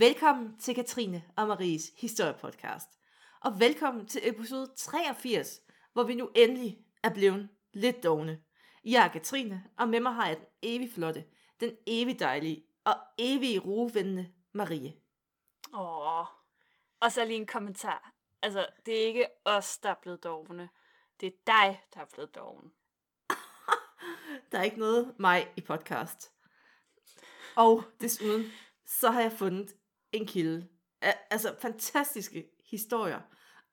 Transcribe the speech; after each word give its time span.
Velkommen 0.00 0.58
til 0.58 0.74
Katrine 0.74 1.24
og 1.36 1.48
Maries 1.48 1.90
historiepodcast. 1.96 2.88
Og 3.40 3.60
velkommen 3.60 4.06
til 4.06 4.28
episode 4.28 4.70
83, 4.76 5.60
hvor 5.92 6.02
vi 6.02 6.14
nu 6.14 6.30
endelig 6.34 6.78
er 7.02 7.14
blevet 7.14 7.48
lidt 7.72 8.02
dogne. 8.02 8.42
Jeg 8.84 9.04
er 9.04 9.08
Katrine, 9.08 9.64
og 9.78 9.88
med 9.88 10.00
mig 10.00 10.14
har 10.14 10.26
jeg 10.26 10.36
den 10.36 10.46
evig 10.62 10.92
flotte, 10.92 11.24
den 11.60 11.76
evig 11.86 12.20
dejlige 12.20 12.64
og 12.84 12.94
evig 13.18 13.66
roevendende 13.66 14.32
Marie. 14.52 14.94
Åh, 15.74 16.26
og 17.00 17.12
så 17.12 17.24
lige 17.24 17.36
en 17.36 17.46
kommentar. 17.46 18.12
Altså, 18.42 18.66
det 18.86 19.02
er 19.02 19.06
ikke 19.06 19.26
os, 19.44 19.78
der 19.78 19.90
er 19.90 20.00
blevet 20.02 20.24
dogne. 20.24 20.68
Det 21.20 21.26
er 21.26 21.36
dig, 21.46 21.82
der 21.94 22.00
er 22.00 22.06
blevet 22.14 22.34
doven. 22.34 22.72
Der 24.52 24.58
er 24.58 24.62
ikke 24.62 24.78
noget 24.78 25.14
mig 25.18 25.52
i 25.56 25.60
podcast. 25.60 26.32
Og 27.56 27.84
desuden, 28.00 28.44
så 28.86 29.10
har 29.10 29.20
jeg 29.20 29.32
fundet 29.32 29.74
en 30.12 30.26
kilde. 30.26 30.68
Al- 31.00 31.18
altså 31.30 31.56
fantastiske 31.60 32.50
historier. 32.70 33.20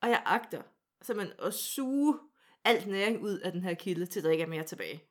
Og 0.01 0.09
jeg 0.09 0.23
agter 0.25 0.63
simpelthen 1.01 1.39
at 1.39 1.53
suge 1.53 2.19
alt 2.63 2.87
næring 2.87 3.21
ud 3.21 3.39
af 3.39 3.51
den 3.51 3.63
her 3.63 3.73
kilde, 3.73 4.05
til 4.05 4.23
der 4.23 4.31
ikke 4.31 4.43
er 4.43 4.47
mere 4.47 4.63
tilbage. 4.63 5.03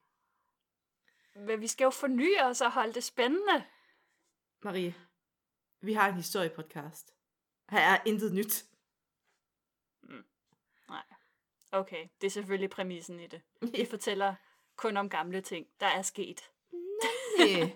Men 1.36 1.60
vi 1.60 1.66
skal 1.66 1.84
jo 1.84 1.90
forny 1.90 2.40
os 2.40 2.60
og 2.60 2.72
holde 2.72 2.92
det 2.92 3.04
spændende. 3.04 3.64
Marie, 4.62 4.94
vi 5.80 5.92
har 5.92 6.08
en 6.08 6.14
historiepodcast. 6.14 7.14
Her 7.70 7.78
er 7.78 8.02
intet 8.06 8.34
nyt. 8.34 8.64
Nej. 10.88 11.04
Okay, 11.72 12.08
det 12.20 12.26
er 12.26 12.30
selvfølgelig 12.30 12.70
præmissen 12.70 13.20
i 13.20 13.26
det. 13.26 13.42
Vi 13.60 13.86
fortæller 13.90 14.34
kun 14.76 14.96
om 14.96 15.08
gamle 15.08 15.40
ting, 15.40 15.66
der 15.80 15.86
er 15.86 16.02
sket. 16.02 16.50
Yeah. 17.40 17.70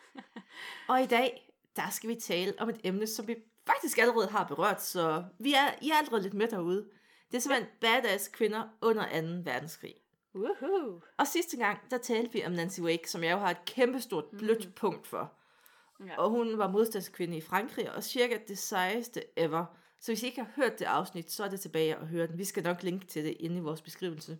og 0.88 1.02
i 1.02 1.06
dag, 1.06 1.45
der 1.76 1.90
skal 1.90 2.08
vi 2.08 2.14
tale 2.14 2.54
om 2.58 2.68
et 2.68 2.80
emne, 2.84 3.06
som 3.06 3.28
vi 3.28 3.36
faktisk 3.66 3.98
allerede 3.98 4.28
har 4.28 4.44
berørt, 4.44 4.82
så 4.82 5.24
vi 5.38 5.54
er, 5.54 5.74
I 5.82 5.90
er 5.90 5.94
allerede 5.94 6.22
lidt 6.22 6.34
med 6.34 6.48
derude. 6.48 6.88
Det 7.30 7.36
er 7.36 7.40
simpelthen 7.40 7.70
badass 7.80 8.28
kvinder 8.28 8.68
under 8.80 9.02
2. 9.02 9.50
verdenskrig. 9.50 9.94
Woohoo! 10.34 11.00
Og 11.16 11.26
sidste 11.26 11.56
gang, 11.56 11.78
der 11.90 11.98
talte 11.98 12.32
vi 12.32 12.44
om 12.44 12.52
Nancy 12.52 12.80
Wake, 12.80 13.10
som 13.10 13.24
jeg 13.24 13.32
jo 13.32 13.36
har 13.36 13.50
et 13.50 13.64
kæmpestort 13.64 14.24
blødt 14.38 14.74
punkt 14.74 15.06
for. 15.06 15.32
Ja. 16.06 16.18
Og 16.18 16.30
hun 16.30 16.58
var 16.58 16.68
modstandskvinde 16.68 17.36
i 17.36 17.40
Frankrig, 17.40 17.92
og 17.94 18.04
cirka 18.04 18.38
det 18.48 18.58
sejeste 18.58 19.22
ever. 19.36 19.64
Så 20.00 20.10
hvis 20.10 20.22
I 20.22 20.26
ikke 20.26 20.40
har 20.40 20.50
hørt 20.56 20.78
det 20.78 20.84
afsnit, 20.84 21.30
så 21.30 21.44
er 21.44 21.48
det 21.48 21.60
tilbage 21.60 21.96
at 21.96 22.06
høre 22.06 22.26
den. 22.26 22.38
Vi 22.38 22.44
skal 22.44 22.62
nok 22.62 22.82
linke 22.82 23.06
til 23.06 23.24
det 23.24 23.36
inde 23.40 23.56
i 23.56 23.60
vores 23.60 23.82
beskrivelse. 23.82 24.38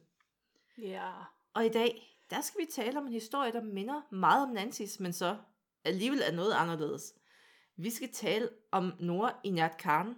Ja. 0.78 1.10
Og 1.54 1.66
i 1.66 1.68
dag, 1.68 2.20
der 2.30 2.40
skal 2.40 2.60
vi 2.60 2.66
tale 2.72 2.98
om 2.98 3.06
en 3.06 3.12
historie, 3.12 3.52
der 3.52 3.62
minder 3.62 4.00
meget 4.10 4.42
om 4.42 4.56
Nancy's, 4.56 4.96
men 5.00 5.12
så 5.12 5.36
alligevel 5.84 6.22
er 6.24 6.32
noget 6.32 6.52
anderledes. 6.52 7.14
Vi 7.78 7.90
skal 7.90 8.12
tale 8.12 8.48
om 8.72 8.92
Nora 9.00 9.32
Inat 9.44 9.76
Khan, 9.78 10.14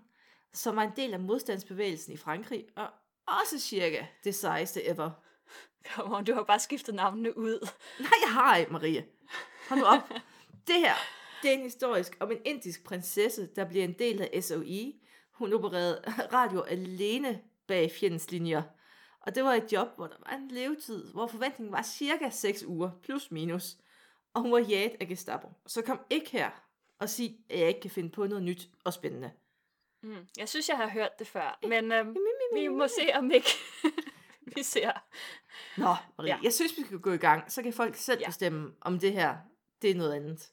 som 0.53 0.77
var 0.77 0.83
en 0.83 0.93
del 0.97 1.15
af 1.15 1.21
modstandsbevægelsen 1.21 2.13
i 2.13 2.17
Frankrig, 2.17 2.67
og 2.77 2.87
også 3.27 3.59
cirka 3.59 4.07
det 4.25 4.35
sejeste 4.35 4.87
ever. 4.87 5.11
Come 5.95 6.17
on, 6.17 6.25
du 6.25 6.35
har 6.35 6.43
bare 6.43 6.59
skiftet 6.59 6.95
navnene 6.95 7.39
ud. 7.39 7.69
Nej, 8.01 8.13
jeg 8.23 8.33
har 8.33 8.57
ikke, 8.57 8.73
Marie. 8.73 9.07
Hold 9.69 9.81
nu 9.81 9.87
op. 9.87 10.13
Det 10.67 10.75
her, 10.75 10.95
det 11.43 11.51
er 11.51 11.55
en 11.55 11.63
historisk 11.63 12.17
om 12.21 12.33
en 12.33 12.39
indisk 12.45 12.85
prinsesse, 12.85 13.49
der 13.57 13.65
bliver 13.65 13.85
en 13.85 13.93
del 13.99 14.23
af 14.23 14.45
SOE. 14.45 14.93
Hun 15.33 15.53
opererede 15.53 16.03
radio 16.33 16.61
alene 16.61 17.41
bag 17.67 17.91
fjendens 18.01 18.31
linjer. 18.31 18.63
Og 19.21 19.35
det 19.35 19.45
var 19.45 19.55
et 19.55 19.73
job, 19.73 19.89
hvor 19.97 20.07
der 20.07 20.17
var 20.27 20.37
en 20.37 20.49
levetid, 20.49 21.13
hvor 21.13 21.27
forventningen 21.27 21.73
var 21.73 21.83
cirka 21.83 22.31
6 22.31 22.65
uger, 22.65 22.91
plus 23.03 23.31
minus. 23.31 23.77
Og 24.35 24.43
hun 24.43 24.53
var 24.53 24.59
jaget 24.59 24.97
af 25.01 25.09
Gestapo. 25.09 25.49
Så 25.67 25.83
kom 25.83 26.01
ikke 26.11 26.31
her 26.31 26.51
og 26.99 27.09
sig, 27.09 27.39
at 27.51 27.59
jeg 27.59 27.69
ikke 27.69 27.81
kan 27.81 27.91
finde 27.91 28.11
på 28.11 28.27
noget 28.27 28.43
nyt 28.45 28.69
og 28.85 28.93
spændende. 28.93 29.33
Mm. 30.03 30.27
Jeg 30.39 30.49
synes, 30.49 30.69
jeg 30.69 30.77
har 30.77 30.89
hørt 30.91 31.19
det 31.19 31.27
før, 31.27 31.59
men 31.69 31.93
øhm, 31.93 32.17
vi 32.55 32.69
må 32.69 32.89
se, 32.89 33.11
om 33.15 33.31
ikke 33.31 33.51
vi 34.57 34.63
ser. 34.63 34.93
Nå, 35.77 35.95
Marie, 36.19 36.35
ja. 36.35 36.39
Jeg 36.43 36.53
synes, 36.53 36.73
vi 36.79 36.85
skal 36.85 36.99
gå 36.99 37.13
i 37.13 37.17
gang. 37.17 37.53
Så 37.53 37.63
kan 37.63 37.73
folk 37.73 37.95
selv 37.97 38.21
ja. 38.21 38.27
Bestemme, 38.27 38.75
om 38.81 38.99
det 38.99 39.13
her, 39.13 39.37
det 39.83 39.91
er 39.91 39.95
noget 39.95 40.15
andet. 40.15 40.53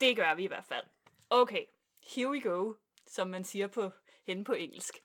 Det 0.00 0.16
gør 0.16 0.34
vi 0.34 0.44
i 0.44 0.46
hvert 0.46 0.64
fald. 0.64 0.84
Okay, 1.30 1.64
here 2.14 2.30
we 2.30 2.40
go, 2.40 2.74
som 3.06 3.28
man 3.28 3.44
siger 3.44 3.66
på 3.66 3.90
hende 4.26 4.44
på 4.44 4.52
engelsk. 4.52 4.98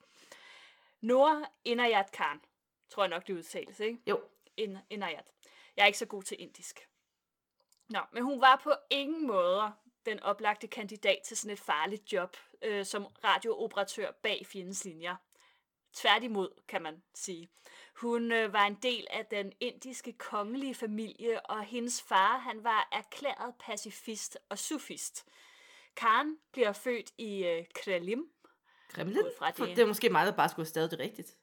Nora 1.00 1.44
Inayat 1.64 2.12
Khan, 2.12 2.40
tror 2.90 3.02
jeg 3.02 3.10
nok 3.10 3.26
det 3.26 3.32
udtales, 3.34 3.80
ikke? 3.80 3.98
Jo, 4.06 4.20
In- 4.56 4.78
Inayat. 4.90 5.32
Jeg 5.76 5.82
er 5.82 5.86
ikke 5.86 5.98
så 5.98 6.06
god 6.06 6.22
til 6.22 6.40
indisk. 6.40 6.88
Nå, 7.88 8.00
men 8.12 8.22
hun 8.22 8.40
var 8.40 8.60
på 8.64 8.72
ingen 8.90 9.26
måder 9.26 9.70
den 10.06 10.22
oplagte 10.22 10.66
kandidat 10.66 11.18
til 11.24 11.36
sådan 11.36 11.52
et 11.52 11.60
farligt 11.60 12.12
job 12.12 12.36
øh, 12.62 12.84
som 12.86 13.04
radiooperatør 13.24 14.10
bag 14.22 14.46
fjendens 14.46 14.84
linjer. 14.84 15.16
Tværtimod, 15.94 16.48
kan 16.68 16.82
man 16.82 17.02
sige. 17.14 17.48
Hun 17.96 18.32
øh, 18.32 18.52
var 18.52 18.66
en 18.66 18.74
del 18.82 19.06
af 19.10 19.26
den 19.26 19.52
indiske 19.60 20.12
kongelige 20.12 20.74
familie, 20.74 21.46
og 21.46 21.64
hendes 21.64 22.02
far 22.02 22.38
han 22.38 22.64
var 22.64 22.88
erklæret 22.92 23.54
pacifist 23.60 24.38
og 24.48 24.58
sufist. 24.58 25.24
Khan 25.96 26.36
bliver 26.52 26.72
født 26.72 27.10
i 27.18 27.44
øh. 27.44 27.64
Kremlin. 27.74 28.18
Ud 28.98 29.32
fra 29.38 29.50
det. 29.50 29.76
det 29.76 29.78
er 29.78 29.86
måske 29.86 30.10
mig, 30.10 30.26
der 30.26 30.32
bare 30.32 30.48
skulle 30.48 30.68
stadig 30.68 30.90
det 30.90 30.98
rigtigt. 30.98 31.36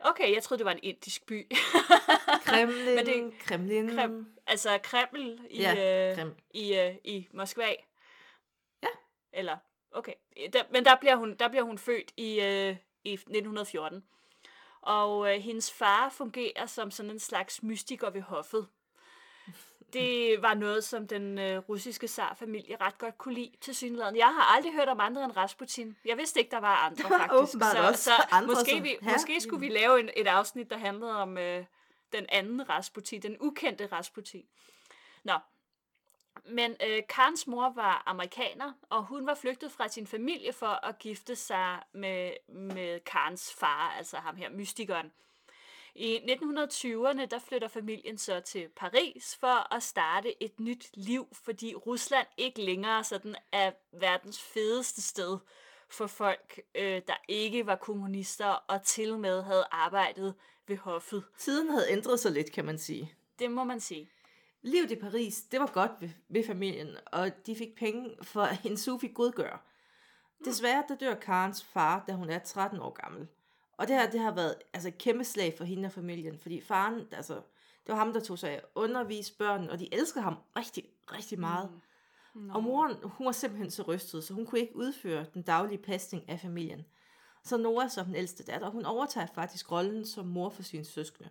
Okay, 0.00 0.34
jeg 0.34 0.42
troede, 0.42 0.58
det 0.58 0.64
var 0.64 0.72
en 0.72 0.78
indisk 0.82 1.26
by. 1.26 1.50
Kremlin, 2.46 2.94
Men 2.94 3.06
det- 3.06 3.32
Kremlin. 3.40 3.88
Krem, 3.96 4.36
altså 4.46 4.78
Kreml 4.82 5.40
i, 5.50 5.60
Ja, 5.62 6.10
øh, 6.10 6.16
Krem. 6.16 6.34
i, 6.50 6.74
øh, 6.74 6.94
i 7.04 7.28
Moskva. 7.32 7.74
Eller, 9.38 9.56
okay. 9.92 10.12
Der, 10.52 10.62
men 10.70 10.84
der 10.84 10.96
bliver 10.96 11.16
hun, 11.16 11.34
der 11.34 11.48
bliver 11.48 11.62
hun 11.62 11.78
født 11.78 12.12
i, 12.16 12.40
øh, 12.40 12.76
i 13.04 13.12
1914. 13.12 14.04
Og 14.80 15.34
øh, 15.34 15.40
hendes 15.40 15.72
far 15.72 16.08
fungerer 16.08 16.66
som 16.66 16.90
sådan 16.90 17.10
en 17.10 17.18
slags 17.18 17.62
mystiker 17.62 18.10
ved 18.10 18.22
hoffet. 18.22 18.66
Det 19.92 20.42
var 20.42 20.54
noget, 20.54 20.84
som 20.84 21.08
den 21.08 21.38
øh, 21.38 21.58
russiske 21.58 22.08
zarfamilie 22.08 22.76
ret 22.80 22.98
godt 22.98 23.18
kunne 23.18 23.34
lide 23.34 23.52
til 23.60 23.74
synligheden. 23.76 24.16
Jeg 24.16 24.26
har 24.26 24.56
aldrig 24.56 24.72
hørt 24.72 24.88
om 24.88 25.00
andre 25.00 25.24
end 25.24 25.36
Rasputin. 25.36 25.96
Jeg 26.04 26.16
vidste 26.16 26.40
ikke, 26.40 26.50
der 26.50 26.60
var 26.60 26.76
andre 26.76 27.02
faktisk. 27.18 27.52
så 27.72 27.88
også 27.88 28.04
så 28.04 28.10
andre 28.30 28.54
måske, 28.54 28.70
som 28.70 28.84
vi, 28.84 28.96
måske 29.02 29.40
skulle 29.40 29.60
vi 29.60 29.68
lave 29.68 30.00
en, 30.00 30.10
et 30.16 30.26
afsnit, 30.26 30.70
der 30.70 30.76
handlede 30.78 31.16
om 31.16 31.38
øh, 31.38 31.64
den 32.12 32.26
anden 32.28 32.68
Rasputin, 32.68 33.22
den 33.22 33.36
ukendte 33.40 33.86
Rasputin. 33.86 34.44
Nå, 35.24 35.34
men 36.48 36.76
øh, 36.86 37.02
Karns 37.08 37.46
mor 37.46 37.72
var 37.74 38.02
amerikaner, 38.06 38.72
og 38.90 39.04
hun 39.04 39.26
var 39.26 39.34
flygtet 39.34 39.72
fra 39.72 39.88
sin 39.88 40.06
familie 40.06 40.52
for 40.52 40.86
at 40.86 40.98
gifte 40.98 41.36
sig 41.36 41.82
med, 41.92 42.32
med 42.48 43.00
Karns 43.00 43.54
far, 43.54 43.94
altså 43.98 44.16
ham 44.16 44.36
her, 44.36 44.50
mystikeren. 44.50 45.12
I 45.94 46.16
1920'erne, 46.16 47.26
der 47.26 47.38
flytter 47.48 47.68
familien 47.68 48.18
så 48.18 48.40
til 48.40 48.68
Paris 48.76 49.36
for 49.40 49.74
at 49.74 49.82
starte 49.82 50.42
et 50.42 50.60
nyt 50.60 50.90
liv, 50.94 51.28
fordi 51.32 51.74
Rusland 51.74 52.26
ikke 52.36 52.62
længere 52.62 53.04
sådan 53.04 53.36
er 53.52 53.72
verdens 53.92 54.42
fedeste 54.42 55.02
sted 55.02 55.38
for 55.88 56.06
folk, 56.06 56.60
øh, 56.74 57.02
der 57.06 57.16
ikke 57.28 57.66
var 57.66 57.76
kommunister 57.76 58.46
og 58.46 58.82
til 58.82 59.18
med 59.18 59.42
havde 59.42 59.64
arbejdet 59.70 60.34
ved 60.66 60.76
hoffet. 60.76 61.24
Tiden 61.38 61.70
havde 61.70 61.90
ændret 61.90 62.20
sig 62.20 62.32
lidt, 62.32 62.52
kan 62.52 62.64
man 62.64 62.78
sige. 62.78 63.14
Det 63.38 63.50
må 63.50 63.64
man 63.64 63.80
sige. 63.80 64.10
Livet 64.62 64.90
i 64.90 64.96
Paris, 64.96 65.42
det 65.42 65.60
var 65.60 65.70
godt 65.72 65.90
ved, 66.00 66.10
ved 66.28 66.44
familien, 66.46 66.96
og 67.06 67.46
de 67.46 67.56
fik 67.56 67.76
penge 67.76 68.16
for 68.22 68.44
en 68.68 68.76
sufi 68.76 69.08
godgør. 69.08 69.64
Desværre, 70.44 70.84
der 70.88 70.94
dør 70.94 71.14
Karens 71.14 71.64
far, 71.64 72.04
da 72.08 72.12
hun 72.12 72.30
er 72.30 72.38
13 72.38 72.80
år 72.80 72.90
gammel. 72.90 73.28
Og 73.76 73.88
det 73.88 73.96
her, 73.96 74.10
det 74.10 74.20
har 74.20 74.34
været 74.34 74.54
altså, 74.72 74.88
et 74.88 74.98
kæmpe 74.98 75.24
slag 75.24 75.54
for 75.58 75.64
hende 75.64 75.86
og 75.86 75.92
familien, 75.92 76.38
fordi 76.38 76.60
faren, 76.60 77.06
altså, 77.12 77.34
det 77.86 77.92
var 77.92 77.96
ham, 77.96 78.12
der 78.12 78.20
tog 78.20 78.38
sig 78.38 78.50
af 78.50 78.54
at 78.54 78.64
undervise 78.74 79.36
børn, 79.36 79.68
og 79.68 79.78
de 79.78 79.94
elskede 79.94 80.22
ham 80.22 80.36
rigtig, 80.56 80.84
rigtig 81.12 81.40
meget. 81.40 81.70
Mm. 82.34 82.50
Og 82.50 82.62
moren, 82.62 82.96
hun 83.02 83.26
var 83.26 83.32
simpelthen 83.32 83.70
så 83.70 83.82
rystet, 83.82 84.24
så 84.24 84.34
hun 84.34 84.46
kunne 84.46 84.60
ikke 84.60 84.76
udføre 84.76 85.26
den 85.34 85.42
daglige 85.42 85.82
pasning 85.82 86.28
af 86.28 86.40
familien. 86.40 86.86
Så 87.44 87.56
Nora, 87.56 87.88
som 87.88 88.06
den 88.06 88.14
ældste 88.14 88.42
datter, 88.42 88.70
hun 88.70 88.84
overtager 88.84 89.26
faktisk 89.34 89.72
rollen 89.72 90.06
som 90.06 90.26
mor 90.26 90.50
for 90.50 90.62
sine 90.62 90.84
søskende. 90.84 91.28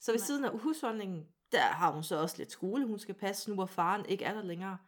Så 0.00 0.12
ved 0.12 0.18
Nej. 0.18 0.26
siden 0.26 0.44
af 0.44 0.58
husholdningen, 0.58 1.26
der 1.54 1.62
har 1.62 1.90
hun 1.92 2.02
så 2.02 2.16
også 2.20 2.38
lidt 2.38 2.52
skole, 2.52 2.86
hun 2.86 2.98
skal 2.98 3.14
passe, 3.14 3.48
nu 3.50 3.54
hvor 3.54 3.66
faren 3.66 4.06
ikke 4.06 4.24
er 4.24 4.34
der 4.34 4.42
længere. 4.42 4.78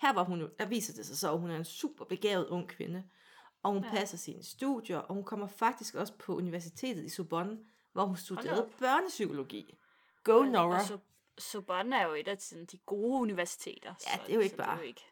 Her 0.00 0.12
var 0.12 0.24
hun, 0.24 0.50
der 0.58 0.66
viser 0.66 0.94
det 0.94 1.06
sig 1.06 1.18
så, 1.18 1.32
at 1.32 1.38
hun 1.38 1.50
er 1.50 1.56
en 1.56 1.64
super 1.64 2.04
begavet 2.04 2.46
ung 2.46 2.68
kvinde, 2.68 3.04
og 3.62 3.72
hun 3.72 3.84
ja. 3.84 3.90
Passer 3.90 4.16
sine 4.18 4.42
studier, 4.42 4.98
og 4.98 5.14
hun 5.14 5.24
kommer 5.24 5.46
faktisk 5.46 5.94
også 5.94 6.12
på 6.18 6.36
universitetet 6.36 7.04
i 7.04 7.08
Sorbonne, 7.08 7.58
hvor 7.92 8.04
hun 8.04 8.16
studerede 8.16 8.68
børnepsykologi. 8.78 9.74
Go 10.24 10.42
Nora! 10.42 10.76
Og 10.92 11.00
Sorbonne 11.38 11.96
er 11.96 12.06
jo 12.06 12.14
et 12.14 12.28
af 12.28 12.36
sådan, 12.40 12.64
de 12.64 12.78
gode 12.78 13.20
universiteter. 13.20 13.94
Ja, 14.06 14.18
det 14.26 14.30
er 14.30 14.34
jo 14.34 14.40
ikke 14.40 14.56
bare- 14.56 14.70
Det 14.70 14.78
er 14.78 14.82
jo 14.82 14.86
ikke, 14.88 15.04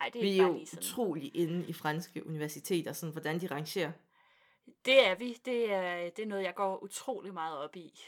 ej, 0.00 0.08
det 0.12 0.18
er 0.18 0.22
Vi 0.22 0.28
ikke 0.30 0.42
er 0.42 0.46
jo 0.46 0.52
lige 0.54 0.66
sådan. 0.66 0.78
utrolig 0.84 1.36
inde 1.36 1.66
i 1.66 1.72
franske 1.72 2.26
universiteter, 2.26 2.92
sådan 2.92 3.12
hvordan 3.12 3.40
de 3.40 3.46
rangerer. 3.46 3.92
Det 4.84 5.06
er 5.06 5.14
vi. 5.14 5.36
Det 5.44 5.72
er, 5.72 6.10
det 6.10 6.22
er 6.22 6.26
noget, 6.26 6.42
jeg 6.42 6.54
går 6.54 6.82
utrolig 6.82 7.34
meget 7.34 7.58
op 7.58 7.76
i. 7.76 8.00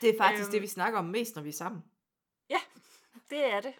Det 0.00 0.08
er 0.08 0.18
faktisk 0.18 0.44
øhm, 0.46 0.52
det, 0.52 0.62
vi 0.62 0.66
snakker 0.66 0.98
om 0.98 1.04
mest, 1.04 1.34
når 1.36 1.42
vi 1.42 1.48
er 1.48 1.52
sammen. 1.52 1.84
Ja, 2.50 2.60
det 3.30 3.44
er 3.52 3.60
det. 3.60 3.74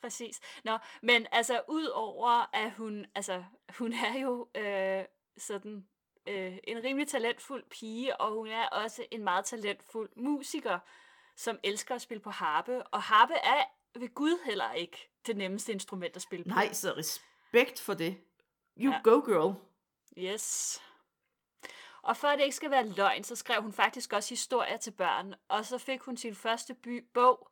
Præcis. 0.00 0.40
Nå, 0.64 0.78
men 1.02 1.26
altså, 1.32 1.62
udover 1.68 2.50
at 2.56 2.72
hun, 2.72 3.06
altså, 3.14 3.44
hun 3.78 3.92
er 3.92 4.18
jo 4.18 4.48
øh, 4.54 5.04
sådan 5.38 5.86
øh, 6.26 6.58
en 6.64 6.84
rimelig 6.84 7.08
talentfuld 7.08 7.64
pige, 7.70 8.20
og 8.20 8.32
hun 8.32 8.48
er 8.48 8.68
også 8.68 9.06
en 9.10 9.24
meget 9.24 9.44
talentfuld 9.44 10.10
musiker, 10.16 10.78
som 11.36 11.58
elsker 11.64 11.94
at 11.94 12.02
spille 12.02 12.20
på 12.20 12.30
harpe. 12.30 12.86
Og 12.86 13.02
harpe 13.02 13.34
er 13.34 13.64
ved 13.98 14.14
Gud 14.14 14.44
heller 14.44 14.72
ikke 14.72 15.10
det 15.26 15.36
nemmeste 15.36 15.72
instrument 15.72 16.16
at 16.16 16.22
spille 16.22 16.44
på. 16.44 16.48
Nej, 16.48 16.72
så 16.72 16.94
respekt 16.96 17.80
for 17.80 17.94
det. 17.94 18.16
You 18.80 18.92
Ja. 18.92 19.00
go, 19.04 19.20
girl. 19.20 19.54
Yes. 20.18 20.82
Og 22.02 22.16
for 22.16 22.28
at 22.28 22.38
det 22.38 22.44
ikke 22.44 22.56
skal 22.56 22.70
være 22.70 22.88
løgn, 22.88 23.24
så 23.24 23.36
skrev 23.36 23.62
hun 23.62 23.72
faktisk 23.72 24.12
også 24.12 24.28
historier 24.30 24.76
til 24.76 24.90
børn, 24.90 25.34
og 25.48 25.64
så 25.64 25.78
fik 25.78 26.00
hun 26.00 26.16
sin 26.16 26.34
første 26.34 26.74
by, 26.74 27.04
bog, 27.14 27.50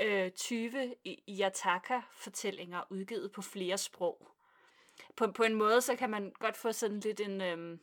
øh, 0.00 0.30
20 0.30 0.94
i- 1.04 1.40
Yataka-fortællinger, 1.42 2.82
udgivet 2.90 3.32
på 3.32 3.42
flere 3.42 3.78
sprog. 3.78 4.28
På, 5.16 5.32
på 5.32 5.42
en 5.42 5.54
måde, 5.54 5.80
så 5.80 5.96
kan 5.96 6.10
man 6.10 6.32
godt 6.38 6.56
få 6.56 6.72
sådan 6.72 7.00
lidt 7.00 7.20
en... 7.20 7.40
Øhm, 7.40 7.80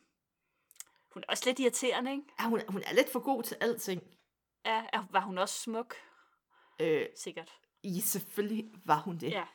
hun 1.12 1.22
er 1.22 1.26
også 1.32 1.42
lidt 1.46 1.58
irriterende, 1.58 2.10
ikke? 2.10 2.24
Ja, 2.40 2.44
hun, 2.48 2.62
hun 2.68 2.82
er 2.86 2.94
lidt 2.94 3.12
for 3.12 3.20
god 3.20 3.42
til 3.42 3.56
alting. 3.60 4.02
Ja, 4.66 4.82
var 5.10 5.20
hun 5.20 5.38
også 5.38 5.60
smuk? 5.62 5.94
Øh, 6.80 7.06
Sikkert. 7.16 7.52
I 7.82 8.00
selvfølgelig 8.00 8.70
var 8.84 8.98
hun 9.00 9.18
det. 9.18 9.30
Ja, 9.30 9.44
hun 9.44 9.48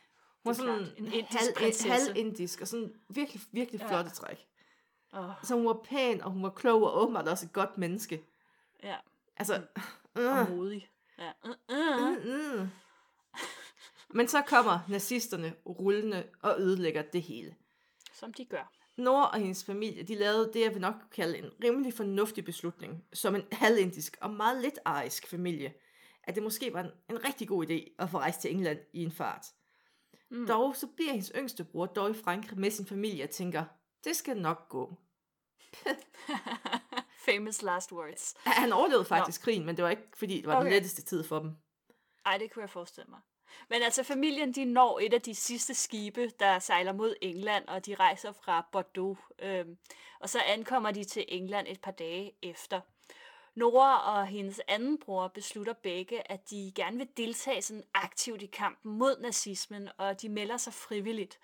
var 0.46 0.52
er 0.52 0.56
sådan 0.56 0.76
klart. 0.86 0.98
En 0.98 1.06
indisk 1.14 1.60
halv, 1.60 1.92
halv 1.92 2.18
indisk, 2.18 2.62
og 2.62 2.68
sådan 2.68 2.94
virkelig, 3.10 3.42
virkelig 3.52 3.82
Ja. 3.82 3.88
flotte 3.88 4.12
træk. 4.12 4.48
Oh, 5.12 5.32
Så 5.44 5.56
hun 5.56 5.66
var 5.66 5.82
pæn, 5.84 6.22
og 6.22 6.32
hun 6.32 6.44
var 6.44 6.50
klog, 6.50 6.84
og 6.84 7.02
åbenbart 7.02 7.28
også 7.28 7.46
et 7.46 7.54
godt 7.54 7.78
menneske. 7.78 8.24
ja. 8.84 8.96
Altså, 9.38 9.62
Og 10.16 10.22
øh, 10.22 10.50
modig. 10.50 10.90
Ja. 11.20 11.32
Uh, 11.44 11.52
uh. 11.70 12.24
mm, 12.26 12.60
mm. 12.60 12.70
Men 14.10 14.28
så 14.28 14.42
kommer 14.42 14.80
nazisterne 14.88 15.54
rullende 15.66 16.24
og 16.42 16.56
ødelægger 16.60 17.02
det 17.02 17.22
hele. 17.22 17.56
Som 18.14 18.34
de 18.34 18.46
gør. 18.46 18.74
Nora 18.98 19.30
og 19.30 19.40
hendes 19.40 19.64
familie, 19.64 20.04
de 20.04 20.16
lavede 20.16 20.52
det, 20.54 20.62
jeg 20.62 20.74
vil 20.74 20.82
nok 20.82 20.96
kalde 21.12 21.38
en 21.38 21.52
rimelig 21.64 21.94
fornuftig 21.94 22.46
beslutning, 22.46 23.04
som 23.14 23.36
en 23.36 23.44
halvindisk 23.52 24.18
og 24.22 24.30
meget 24.30 24.62
lidt 24.62 24.80
arisk 24.86 25.28
familie, 25.28 25.74
at 26.24 26.36
det 26.36 26.44
måske 26.44 26.74
var 26.74 26.80
en, 26.80 26.92
en 27.10 27.26
rigtig 27.26 27.48
god 27.48 27.66
idé 27.66 27.96
at 28.00 28.10
få 28.10 28.18
rejst 28.18 28.42
til 28.42 28.52
England 28.52 28.80
i 28.94 29.04
en 29.04 29.12
fart. 29.12 29.46
Mm. 30.30 30.48
Dog 30.48 30.76
så 30.76 30.88
bliver 30.88 31.12
hendes 31.12 31.32
yngste 31.36 31.64
bror 31.64 31.86
dog 31.86 32.10
i 32.10 32.14
Frankrig 32.14 32.60
med 32.60 32.72
sin 32.72 32.86
familie 32.86 33.24
og 33.24 33.30
tænker, 33.30 33.64
det 34.04 34.16
skal 34.16 34.38
nok 34.38 34.70
gå. 34.70 34.96
Famous 37.26 37.62
last 37.62 37.92
words. 37.92 38.36
Han 38.44 38.74
overlevede 38.74 39.06
faktisk 39.06 39.42
krigen, 39.42 39.66
men 39.66 39.78
det 39.78 39.84
var 39.84 39.90
ikke, 39.90 40.04
fordi 40.14 40.38
det 40.38 40.48
var 40.48 40.56
okay. 40.56 40.66
den 40.66 40.74
letteste 40.74 41.02
tid 41.02 41.24
for 41.24 41.40
dem. 41.40 41.58
Ej, 42.26 42.38
det 42.38 42.52
kunne 42.52 42.62
jeg 42.62 42.70
forestille 42.70 43.10
mig. 43.10 43.20
Men 43.70 43.82
altså, 43.82 44.04
familien 44.04 44.52
de 44.52 44.66
når 44.66 45.00
et 45.00 45.14
af 45.14 45.22
de 45.22 45.36
sidste 45.36 45.74
skibe, 45.74 46.32
der 46.40 46.60
sejler 46.60 46.94
mod 46.94 47.16
England, 47.22 47.68
og 47.68 47.86
de 47.86 47.96
rejser 47.96 48.32
fra 48.32 48.66
Bordeaux. 48.72 49.20
Øhm, 49.40 49.78
og 50.20 50.30
så 50.30 50.40
ankommer 50.40 50.92
de 50.92 51.04
til 51.04 51.26
England 51.28 51.68
et 51.70 51.82
par 51.82 51.92
dage 51.92 52.32
efter. 52.42 52.82
Nora 53.56 54.20
og 54.20 54.28
hendes 54.28 54.62
anden 54.68 54.98
bror 54.98 55.28
beslutter 55.28 55.74
begge, 55.74 56.32
at 56.32 56.50
de 56.50 56.72
gerne 56.76 56.98
vil 56.98 57.08
deltage 57.18 57.62
sådan 57.62 57.84
aktivt 57.94 58.42
i 58.42 58.46
kampen 58.46 58.92
mod 58.92 59.22
nazismen, 59.22 59.90
og 59.98 60.22
de 60.22 60.30
melder 60.30 60.58
sig 60.58 60.74
frivilligt. 60.74 61.40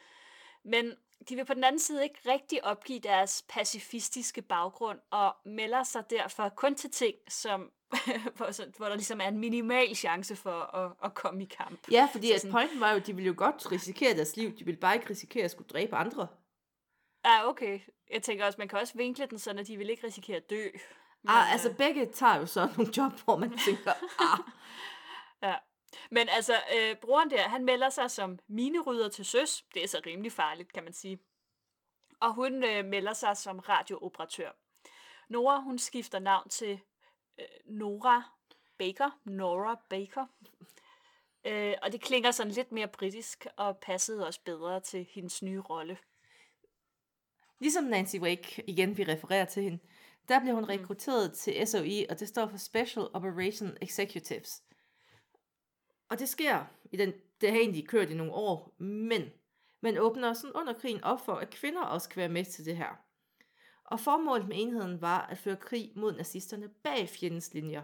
Men 0.66 0.92
de 1.30 1.36
vil 1.36 1.46
på 1.46 1.54
den 1.54 1.64
anden 1.64 1.80
side 1.80 2.04
ikke 2.04 2.20
rigtig 2.26 2.66
opgive 2.66 3.00
deres 3.00 3.46
pacifistiske 3.50 4.42
baggrund, 4.42 5.00
og 5.12 5.36
melder 5.46 5.84
sig 5.84 6.10
derfor 6.10 6.50
kun 6.50 6.76
til 6.76 6.92
ting, 6.92 7.16
som, 7.28 7.62
hvor, 8.36 8.78
hvor 8.78 8.86
der 8.86 8.96
ligesom 8.96 9.22
er 9.22 9.28
en 9.28 9.38
minimal 9.38 9.96
chance 9.96 10.36
for 10.36 10.76
at, 10.76 10.92
at 11.04 11.14
komme 11.14 11.44
i 11.44 11.46
kamp. 11.46 11.92
Ja, 11.92 12.08
fordi 12.12 12.28
Så 12.28 12.34
at 12.34 12.42
sådan- 12.42 12.52
pointen 12.52 12.80
var 12.80 12.92
jo, 12.92 12.96
at 12.98 13.08
de 13.08 13.16
ville 13.16 13.28
jo 13.28 13.34
godt 13.38 13.72
risikere 13.72 14.14
deres 14.16 14.36
liv, 14.38 14.58
de 14.58 14.66
ville 14.66 14.80
bare 14.80 14.96
ikke 14.96 15.10
risikere 15.10 15.44
at 15.46 15.52
skulle 15.52 15.68
dræbe 15.68 15.96
andre. 15.96 16.28
Ja, 17.26 17.48
okay. 17.50 17.80
Jeg 18.14 18.24
tænker 18.24 18.46
også, 18.46 18.56
man 18.58 18.68
kan 18.68 18.80
også 18.80 18.94
vinkle 18.98 19.26
den 19.26 19.40
sådan, 19.40 19.60
at 19.60 19.68
de 19.68 19.78
vil 19.78 19.90
ikke 19.90 20.08
risikere 20.08 20.38
at 20.38 20.50
dø. 20.50 20.64
Men, 21.24 21.30
Ah, 21.32 21.54
altså 21.54 21.70
øh, 21.70 21.76
begge 21.78 22.06
tager 22.06 22.36
jo 22.38 22.46
så 22.46 22.68
nogle 22.78 22.92
job, 22.98 23.12
hvor 23.26 23.38
man 23.38 23.58
tænker, 23.66 23.92
ah. 24.20 24.40
Men 26.26 26.30
altså, 26.30 26.54
øh, 26.78 26.96
broren 26.96 27.30
der, 27.30 27.50
han 27.50 27.66
melder 27.66 27.90
sig 27.90 28.12
som 28.12 28.40
minerydder 28.48 29.10
til 29.10 29.26
søs. 29.26 29.66
Det 29.74 29.84
er 29.84 29.88
så 29.88 30.02
rimelig 30.06 30.32
farligt, 30.32 30.74
kan 30.74 30.84
man 30.84 30.94
sige. 30.94 31.20
Og 32.20 32.34
hun 32.34 32.64
øh, 32.64 32.86
melder 32.86 33.14
sig 33.14 33.38
som 33.38 33.60
radiooperatør. 33.60 34.52
Nora, 35.30 35.62
hun 35.62 35.80
skifter 35.80 36.20
navn 36.20 36.50
til 36.50 36.80
øh, 37.40 37.46
Nora 37.66 38.24
Baker. 38.78 39.20
Nora 39.24 39.82
Baker. 39.90 40.26
Øh, 41.46 41.74
og 41.82 41.92
det 41.92 42.02
klinger 42.02 42.32
sådan 42.32 42.52
lidt 42.52 42.72
mere 42.72 42.88
britisk, 42.88 43.48
og 43.58 43.78
passede 43.78 44.28
også 44.28 44.40
bedre 44.46 44.80
til 44.80 45.08
hendes 45.12 45.42
nye 45.42 45.62
rolle. 45.62 45.98
Ligesom 47.60 47.84
Nancy 47.84 48.16
Wake, 48.18 48.64
igen 48.68 48.98
vi 48.98 49.04
refererer 49.04 49.46
til 49.46 49.64
hende, 49.64 49.80
der 50.28 50.40
bliver 50.40 50.56
hun 50.56 50.70
rekrutteret 50.70 51.34
til 51.34 51.68
SOE, 51.68 52.06
og 52.10 52.20
det 52.20 52.28
står 52.28 52.48
for 52.48 52.58
Special 52.58 53.08
Operation 53.14 53.78
Executives. 53.82 54.64
Og 56.10 56.20
det 56.20 56.30
sker 56.30 56.66
i 56.92 56.98
den, 56.98 57.14
det 57.42 57.52
har 57.52 57.58
egentlig 57.58 57.88
kørt 57.88 58.10
i 58.10 58.14
nogle 58.14 58.34
år, 58.34 58.76
men 58.78 59.30
man 59.82 59.98
åbner 59.98 60.34
sådan 60.34 60.54
under 60.56 60.74
krigen 60.74 61.04
op 61.04 61.26
for, 61.26 61.34
at 61.34 61.50
kvinder 61.50 61.82
også 61.82 62.10
kan 62.10 62.20
være 62.20 62.30
med 62.30 62.46
til 62.46 62.66
det 62.66 62.78
her. 62.78 63.00
Og 63.86 64.00
formålet 64.00 64.48
med 64.48 64.56
enheden 64.60 65.02
var 65.02 65.22
at 65.22 65.38
føre 65.38 65.56
krig 65.56 65.92
mod 65.96 66.16
nazisterne 66.18 66.70
bag 66.84 67.10
fjendens 67.10 67.54
linjer. 67.54 67.82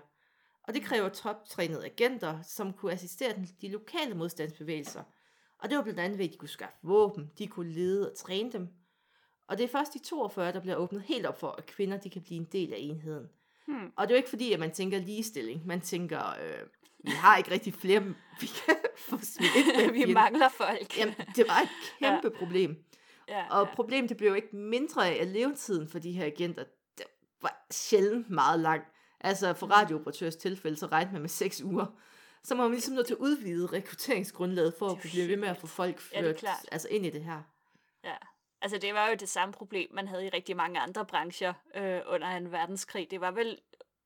Og 0.63 0.73
det 0.73 0.83
kræver 0.83 1.09
toptrænede 1.09 1.85
agenter, 1.85 2.41
som 2.41 2.73
kunne 2.73 2.91
assistere 2.91 3.45
de 3.61 3.71
lokale 3.71 4.15
modstandsbevægelser. 4.15 5.03
Og 5.59 5.69
det 5.69 5.77
var 5.77 5.83
blandt 5.83 5.99
andet 5.99 6.17
ved, 6.17 6.25
at 6.25 6.31
de 6.31 6.37
kunne 6.37 6.49
skaffe 6.49 6.77
våben, 6.81 7.31
de 7.37 7.47
kunne 7.47 7.71
lede 7.71 8.11
og 8.11 8.17
træne 8.17 8.51
dem, 8.51 8.67
og 9.51 9.57
det 9.57 9.63
er 9.63 9.67
først 9.67 9.95
i 9.95 9.99
42, 9.99 10.51
der 10.51 10.59
bliver 10.59 10.75
åbnet 10.75 11.01
helt 11.01 11.25
op 11.25 11.39
for, 11.39 11.51
at 11.51 11.65
kvinder 11.65 11.97
de 11.97 12.09
kan 12.09 12.21
blive 12.21 12.39
en 12.39 12.47
del 12.51 12.73
af 12.73 12.77
enheden. 12.79 13.29
Hmm. 13.67 13.91
Og 13.95 14.07
det 14.07 14.13
er 14.13 14.15
jo 14.15 14.17
ikke 14.17 14.29
fordi, 14.29 14.53
at 14.53 14.59
man 14.59 14.71
tænker 14.71 14.99
ligestilling. 14.99 15.67
Man 15.67 15.81
tænker, 15.81 16.29
øh, 16.29 16.67
vi 17.03 17.11
har 17.11 17.37
ikke 17.37 17.51
rigtig 17.51 17.73
flere, 17.73 18.03
vi 18.39 18.47
kan 18.65 18.75
få 18.97 19.17
smidt 19.21 19.93
Vi 20.07 20.13
mangler 20.13 20.49
folk. 20.49 20.97
Jamen, 20.97 21.15
det 21.35 21.47
var 21.47 21.59
et 21.61 21.69
kæmpe 21.99 22.27
ja. 22.33 22.39
problem. 22.39 22.83
ja, 23.27 23.45
Og 23.49 23.67
ja. 23.67 23.75
problemet 23.75 24.09
det 24.09 24.17
blev 24.17 24.29
jo 24.29 24.35
ikke 24.35 24.55
mindre 24.55 25.07
af, 25.09 25.21
at 25.21 25.27
levetiden 25.27 25.89
for 25.89 25.99
de 25.99 26.11
her 26.11 26.25
agenter 26.25 26.63
det 26.97 27.05
var 27.41 27.65
sjældent 27.71 28.29
meget 28.29 28.59
lang. 28.59 28.83
Altså 29.19 29.53
for 29.53 29.67
radiooperatørs 29.67 30.35
tilfælde, 30.35 30.77
så 30.77 30.85
regnede 30.87 31.13
man 31.13 31.21
med 31.21 31.29
6 31.29 31.61
uger. 31.61 31.85
Så 32.43 32.55
må 32.55 32.63
man 32.63 32.71
ligesom 32.71 32.93
nødt 32.95 33.07
til 33.07 33.13
at 33.13 33.19
udvide 33.19 33.65
rekrutteringsgrunlaget 33.65 34.73
for 34.79 34.85
at 34.89 35.01
kunne 35.01 35.09
blive 35.11 35.27
ved 35.27 35.37
med 35.37 35.47
at 35.47 35.57
få 35.57 35.67
folk 35.67 36.01
Ja, 36.13 36.21
ført 36.21 36.35
klart. 36.35 36.65
altså 36.71 36.87
ind 36.91 37.05
i 37.05 37.09
det 37.09 37.23
her. 37.23 37.41
Ja. 38.03 38.15
Altså, 38.61 38.77
det 38.77 38.93
var 38.93 39.09
jo 39.09 39.15
det 39.15 39.29
samme 39.29 39.53
problem, 39.53 39.89
man 39.93 40.07
havde 40.07 40.25
i 40.25 40.29
rigtig 40.29 40.55
mange 40.55 40.79
andre 40.79 41.05
brancher 41.05 41.53
øh, 41.75 41.99
under 42.07 42.39
2. 42.39 42.45
verdenskrig. 42.49 43.07
Det 43.11 43.21
var 43.21 43.31
vel 43.31 43.57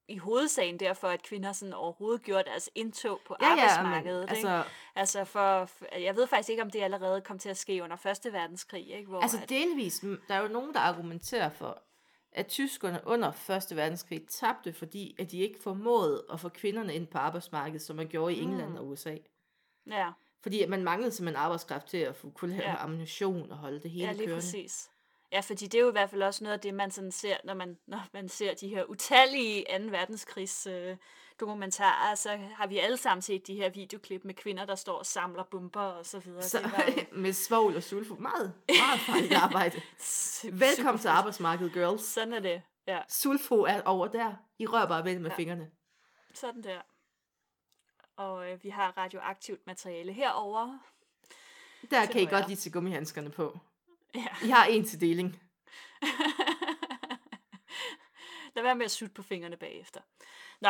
i 0.07 0.17
hovedsagen 0.17 0.79
derfor, 0.79 1.07
at 1.07 1.24
kvinder 1.24 1.51
sådan 1.51 1.74
overhovedet 1.74 2.21
gjorde 2.24 2.43
deres 2.43 2.69
indtog 2.75 3.19
på 3.27 3.35
Ja, 3.41 3.45
ja, 3.47 3.51
arbejdsmarkedet. 3.51 4.29
men, 4.29 4.38
ikke? 4.38 4.47
altså, 4.50 4.63
altså 4.95 5.24
for, 5.25 5.69
jeg 6.00 6.15
ved 6.15 6.27
faktisk 6.27 6.50
ikke, 6.50 6.62
om 6.62 6.69
det 6.69 6.81
allerede 6.81 7.21
kom 7.21 7.39
til 7.39 7.50
at 7.50 7.57
ske 7.57 7.83
under 7.83 7.95
1. 8.25 8.33
verdenskrig. 8.33 8.89
Ikke? 8.89 9.09
Hvor 9.09 9.19
Altså 9.21 9.39
at, 9.41 9.50
delvis, 9.50 10.00
der 10.27 10.33
er 10.35 10.41
jo 10.41 10.47
nogen, 10.47 10.74
der 10.74 10.79
argumenterer 10.79 11.50
for, 11.50 11.81
at 12.31 12.47
tyskerne 12.47 13.01
under 13.05 13.31
1. 13.71 13.75
verdenskrig 13.77 14.27
tabte, 14.27 14.74
fordi 14.74 15.15
at 15.19 15.31
de 15.31 15.39
ikke 15.39 15.59
formåede 15.63 16.25
at 16.33 16.39
få 16.39 16.50
kvinderne 16.50 16.95
ind 16.95 17.07
på 17.07 17.17
arbejdsmarkedet, 17.17 17.81
som 17.81 17.95
man 17.95 18.07
gjorde 18.07 18.33
i 18.35 18.41
England 18.41 18.69
Mm. 18.69 18.75
og 18.75 18.88
USA. 18.88 19.17
ja, 19.88 20.12
Fordi 20.43 20.65
man 20.65 20.83
manglede 20.83 21.12
simpelthen 21.12 21.43
arbejdskraft 21.43 21.88
til 21.88 21.97
at 21.97 22.15
få, 22.15 22.29
kunne 22.29 22.51
lave 22.57 22.63
Ja. 22.63 22.69
ja. 22.71 22.83
ammunition 22.83 23.51
og 23.51 23.57
holde 23.57 23.79
det 23.79 23.91
hele 23.91 24.05
ja, 24.05 24.12
lige 24.12 24.19
kørende. 24.27 24.35
præcis. 24.35 24.89
Ja, 25.36 25.39
fordi 25.39 25.68
det 25.68 25.77
er 25.77 25.82
jo 25.82 25.89
i 25.89 25.92
hvert 25.92 26.10
fald 26.10 26.24
også 26.24 26.44
noget 26.44 26.54
af 26.54 26.60
det, 26.60 26.74
man 26.74 26.92
sådan 26.92 27.12
ser, 27.12 27.38
når 27.44 27.54
man, 27.54 27.77
når 27.88 28.08
man 28.13 28.30
ser 28.30 28.54
de 28.54 28.68
her 28.68 28.84
utallige 28.84 29.65
2. 29.80 29.84
verdenskrigs 29.86 30.68
øh, 30.68 30.98
dokumentarer, 31.39 32.15
så 32.15 32.38
har 32.38 32.68
vi 32.68 32.77
alle 32.80 32.98
sammen 32.98 33.22
set 33.22 33.48
de 33.48 33.56
her 33.56 33.70
videoklip 33.70 34.24
med 34.24 34.34
kvinder, 34.34 34.65
der 34.65 34.75
står 34.75 34.98
og 34.98 35.06
samler 35.06 35.44
bomber 35.44 35.82
og 35.82 36.06
så 36.06 36.20
videre. 36.20 36.44
Så 36.44 36.58
det 36.58 36.72
var 36.72 36.84
jo 36.88 37.04
med 37.22 37.34
svovl 37.34 37.75
og 37.75 37.84
sulfur. 37.84 38.15
Meget, 38.15 38.54
meget 38.70 39.00
farligt 39.00 39.34
arbejde. 39.46 39.82
Velkommen 40.51 41.00
til 41.01 41.08
arbejdsmarkedet, 41.08 41.74
girls. 41.74 42.04
Sådan 42.04 42.34
er 42.34 42.39
det. 42.39 42.62
Ja, 42.88 43.00
Sulfo 43.10 43.62
er 43.62 43.82
over 43.82 44.08
der. 44.08 44.34
I 44.60 44.65
rører 44.68 44.88
bare 44.88 45.04
vel 45.06 45.22
med 45.22 45.30
Ja. 45.30 45.36
fingrene. 45.36 45.72
sådan 46.34 46.63
der. 46.63 46.82
Og 48.18 48.51
øh, 48.51 48.63
vi 48.63 48.70
har 48.70 48.98
radioaktivt 48.98 49.68
materiale 49.68 50.13
herover. 50.13 50.77
Der 51.92 52.06
kan 52.06 52.22
I 52.22 52.25
godt 52.25 52.48
lige 52.48 52.58
til 52.58 52.72
gummihandskerne 52.72 53.30
på. 53.30 53.60
Ja. 54.15 54.48
I 54.48 54.50
har 54.50 54.65
en 54.65 54.86
til 54.86 55.01
deling. 55.01 55.41
Lad 58.55 58.63
være 58.63 58.75
med 58.75 58.86
at 58.86 58.91
sutte 58.91 59.13
på 59.13 59.24
fingrene 59.24 59.57
bagefter. 59.57 60.01
Nå, 60.62 60.69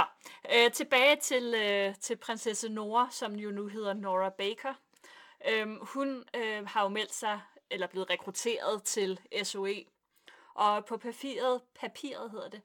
øh, 0.54 0.72
tilbage 0.72 1.16
til, 1.16 1.54
øh, 1.54 1.96
til 1.96 2.16
prinsesse 2.16 2.70
Nora, 2.70 3.08
som 3.12 3.36
jo 3.36 3.52
nu 3.52 3.68
hedder 3.68 3.94
Nora 3.94 4.30
Baker. 4.30 4.74
Øhm, 5.48 5.80
hun 5.82 6.24
øh, 6.36 6.68
har 6.68 6.84
jo 6.84 6.90
meldt 6.90 7.14
sig, 7.14 7.42
eller 7.70 7.88
blevet 7.88 8.10
rekrutteret 8.10 8.84
til 8.84 9.20
SOE. 9.44 9.86
Og 10.54 10.86
på 10.86 10.98
papiret, 10.98 11.62
papiret 11.80 12.32
hedder 12.32 12.50
det, 12.50 12.62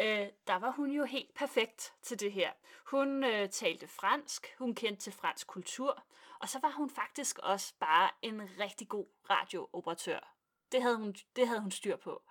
øh, 0.00 0.26
der 0.46 0.58
var 0.58 0.70
hun 0.70 0.90
jo 0.90 1.04
helt 1.04 1.34
perfekt 1.34 1.92
til 2.02 2.20
det 2.20 2.32
her. 2.32 2.50
Hun 2.84 3.24
øh, 3.24 3.48
talte 3.48 3.88
fransk, 3.88 4.54
hun 4.58 4.74
kendte 4.74 5.02
til 5.02 5.12
fransk 5.12 5.46
kultur, 5.46 6.02
og 6.44 6.50
så 6.50 6.58
var 6.58 6.70
hun 6.70 6.90
faktisk 6.90 7.38
også 7.38 7.74
bare 7.80 8.10
en 8.22 8.50
rigtig 8.60 8.88
god 8.88 9.06
radiooperatør. 9.30 10.36
Det 10.72 10.82
havde 10.82 10.96
hun, 10.96 11.14
det 11.36 11.48
havde 11.48 11.60
hun 11.60 11.70
styr 11.70 11.96
på. 11.96 12.22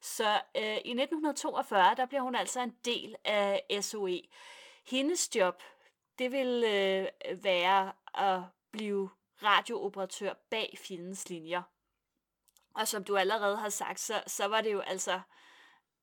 Så 0.00 0.42
øh, 0.56 0.62
i 0.62 0.90
1942, 0.90 1.94
der 1.94 2.06
bliver 2.06 2.22
hun 2.22 2.34
altså 2.34 2.60
en 2.60 2.76
del 2.84 3.16
af 3.24 3.78
SOE. 3.80 4.22
Hendes 4.86 5.36
job, 5.36 5.62
det 6.18 6.32
vil 6.32 6.64
øh, 6.64 7.44
være 7.44 7.92
at 8.14 8.42
blive 8.70 9.10
radiooperatør 9.42 10.34
bag 10.50 10.78
fjendens 10.78 11.28
linjer. 11.28 11.62
Og 12.74 12.88
som 12.88 13.04
du 13.04 13.16
allerede 13.16 13.56
har 13.56 13.68
sagt, 13.68 14.00
så, 14.00 14.22
så 14.26 14.46
var 14.46 14.60
det 14.60 14.72
jo 14.72 14.80
altså 14.80 15.20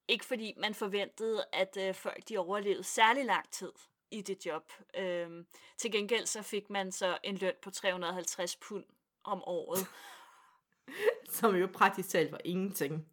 ikke 0.07 0.25
fordi 0.25 0.53
man 0.57 0.73
forventede, 0.73 1.45
at 1.53 1.77
øh, 1.77 1.95
folk 1.95 2.29
de 2.29 2.37
overlevede 2.37 2.83
særlig 2.83 3.25
lang 3.25 3.51
tid 3.51 3.71
i 4.13 4.21
det 4.21 4.45
job. 4.45 4.71
Øhm, 4.97 5.45
til 5.77 5.91
gengæld 5.91 6.25
så 6.25 6.41
fik 6.41 6.69
man 6.69 6.91
så 6.91 7.17
en 7.23 7.37
løn 7.37 7.53
på 7.61 7.71
350 7.71 8.55
pund 8.55 8.83
om 9.23 9.43
året. 9.45 9.87
Som 11.29 11.55
jo 11.55 11.67
praktisk 11.73 12.09
talt 12.09 12.31
var 12.31 12.41
ingenting. 12.45 13.05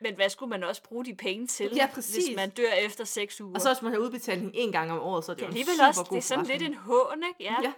Men 0.00 0.14
hvad 0.14 0.28
skulle 0.28 0.50
man 0.50 0.64
også 0.64 0.82
bruge 0.82 1.04
de 1.04 1.14
penge 1.14 1.46
til, 1.46 1.70
Ja, 1.76 1.88
præcis. 1.94 2.26
hvis 2.26 2.36
man 2.36 2.50
dør 2.50 2.72
efter 2.72 3.04
seks 3.04 3.40
uger? 3.40 3.54
Og 3.54 3.60
så 3.60 3.68
hvis 3.74 3.82
man 3.82 3.92
har 3.92 3.98
udbetaling 3.98 4.50
en 4.54 4.72
gang 4.72 4.92
om 4.92 4.98
året, 4.98 5.24
så 5.24 5.32
er 5.32 5.36
det, 5.36 5.48
det 5.48 5.60
er 5.60 5.64
jo 5.64 5.70
en 5.70 5.76
super 5.76 5.86
også, 5.86 6.04
god 6.04 6.16
det 6.16 6.16
er 6.16 6.26
sådan 6.26 6.44
lidt 6.46 6.62
en 6.62 6.74
hån, 6.74 7.22
ikke? 7.28 7.42
Ja. 7.52 7.56
Ja. 7.62 7.72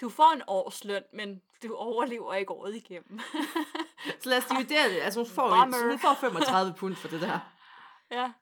Du 0.00 0.08
får 0.08 0.32
en 0.34 0.42
årsløn, 0.46 1.02
men 1.12 1.42
du 1.62 1.74
overlever 1.74 2.34
ikke 2.34 2.52
året 2.52 2.74
igennem. 2.76 3.20
Så 4.20 4.28
lad 4.28 4.38
os 4.38 4.44
dividere 4.44 4.88
det. 4.88 5.00
Altså 5.00 5.20
hun 5.20 5.26
får, 5.28 5.48
Bummer. 5.48 5.78
en, 5.78 5.88
hun 5.90 5.98
får 5.98 6.14
35 6.20 6.74
pund 6.76 6.96
for 6.96 7.08
det 7.08 7.20
der. 7.20 7.38
ja, 8.10 8.32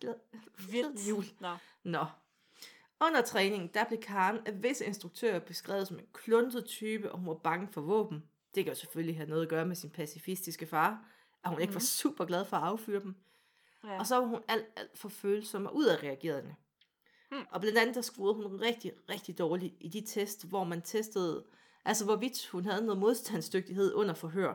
Vildt. 0.71 1.09
Jul. 1.09 1.25
Nå. 1.41 1.57
Nå. 1.85 2.05
Under 3.07 3.23
træningen, 3.23 3.71
der 3.75 3.85
blev 3.85 4.01
Karen 4.01 4.47
af 4.47 4.63
visse 4.63 4.85
instruktører 4.85 5.39
beskrevet 5.39 5.89
som 5.89 5.99
en 5.99 6.07
kluntet 6.13 6.65
type, 6.65 7.13
og 7.13 7.19
hun 7.19 7.27
var 7.29 7.35
bange 7.35 7.69
for 7.69 7.81
våben. 7.81 8.25
Det 8.55 8.65
kan 8.65 8.73
jo 8.73 8.79
selvfølgelig 8.79 9.17
have 9.17 9.29
noget 9.29 9.43
at 9.43 9.49
gøre 9.49 9.67
med 9.67 9.77
sin 9.77 9.91
pacifistiske 9.91 10.67
far, 10.67 11.09
at 11.45 11.51
hun 11.51 11.61
ikke 11.61 11.75
var 11.75 11.81
super 11.81 12.25
glad 12.25 12.45
for 12.45 12.57
at 12.57 12.63
affyre 12.63 13.01
dem. 13.01 13.15
Ja. 13.85 13.99
Og 13.99 14.07
så 14.07 14.17
var 14.17 14.27
hun 14.27 14.43
alt, 14.49 14.67
alt 14.77 14.99
for 14.99 15.09
følsom 15.09 15.67
og 15.67 15.77
udadreagerende. 15.77 16.55
Hmm. 17.31 17.45
Og 17.51 17.61
blandt 17.61 17.79
andet, 17.79 17.95
der 17.95 18.01
scorede 18.01 18.35
hun 18.35 18.61
rigtig, 18.61 18.93
rigtig 19.09 19.39
dårligt 19.39 19.75
i 19.81 19.89
de 19.89 20.01
test, 20.07 20.49
hvor 20.49 20.65
man 20.65 20.83
testede, 20.83 21.45
altså 21.85 22.05
hvorvidt 22.05 22.49
hun 22.49 22.65
havde 22.65 22.85
noget 22.85 23.01
modstandsdygtighed 23.01 23.95
under 23.95 24.15
forhør. 24.15 24.55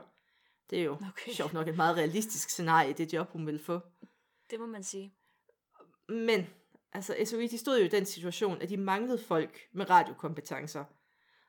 Det 0.69 0.79
er 0.79 0.83
jo 0.83 0.93
okay. 0.93 1.31
sjovt 1.31 1.53
nok 1.53 1.67
et 1.67 1.75
meget 1.75 1.97
realistisk 1.97 2.49
scenarie, 2.49 2.93
det 2.93 3.13
job, 3.13 3.31
hun 3.31 3.45
ville 3.45 3.59
få. 3.59 3.79
Det 4.49 4.59
må 4.59 4.65
man 4.65 4.83
sige. 4.83 5.13
Men, 6.09 6.47
altså 6.97 7.15
SOE, 7.25 7.47
de 7.47 7.57
stod 7.57 7.79
jo 7.79 7.85
i 7.85 7.87
den 7.87 8.05
situation, 8.05 8.61
at 8.61 8.69
de 8.69 8.77
manglede 8.77 9.17
folk 9.17 9.67
med 9.71 9.89
radiokompetencer. 9.89 10.83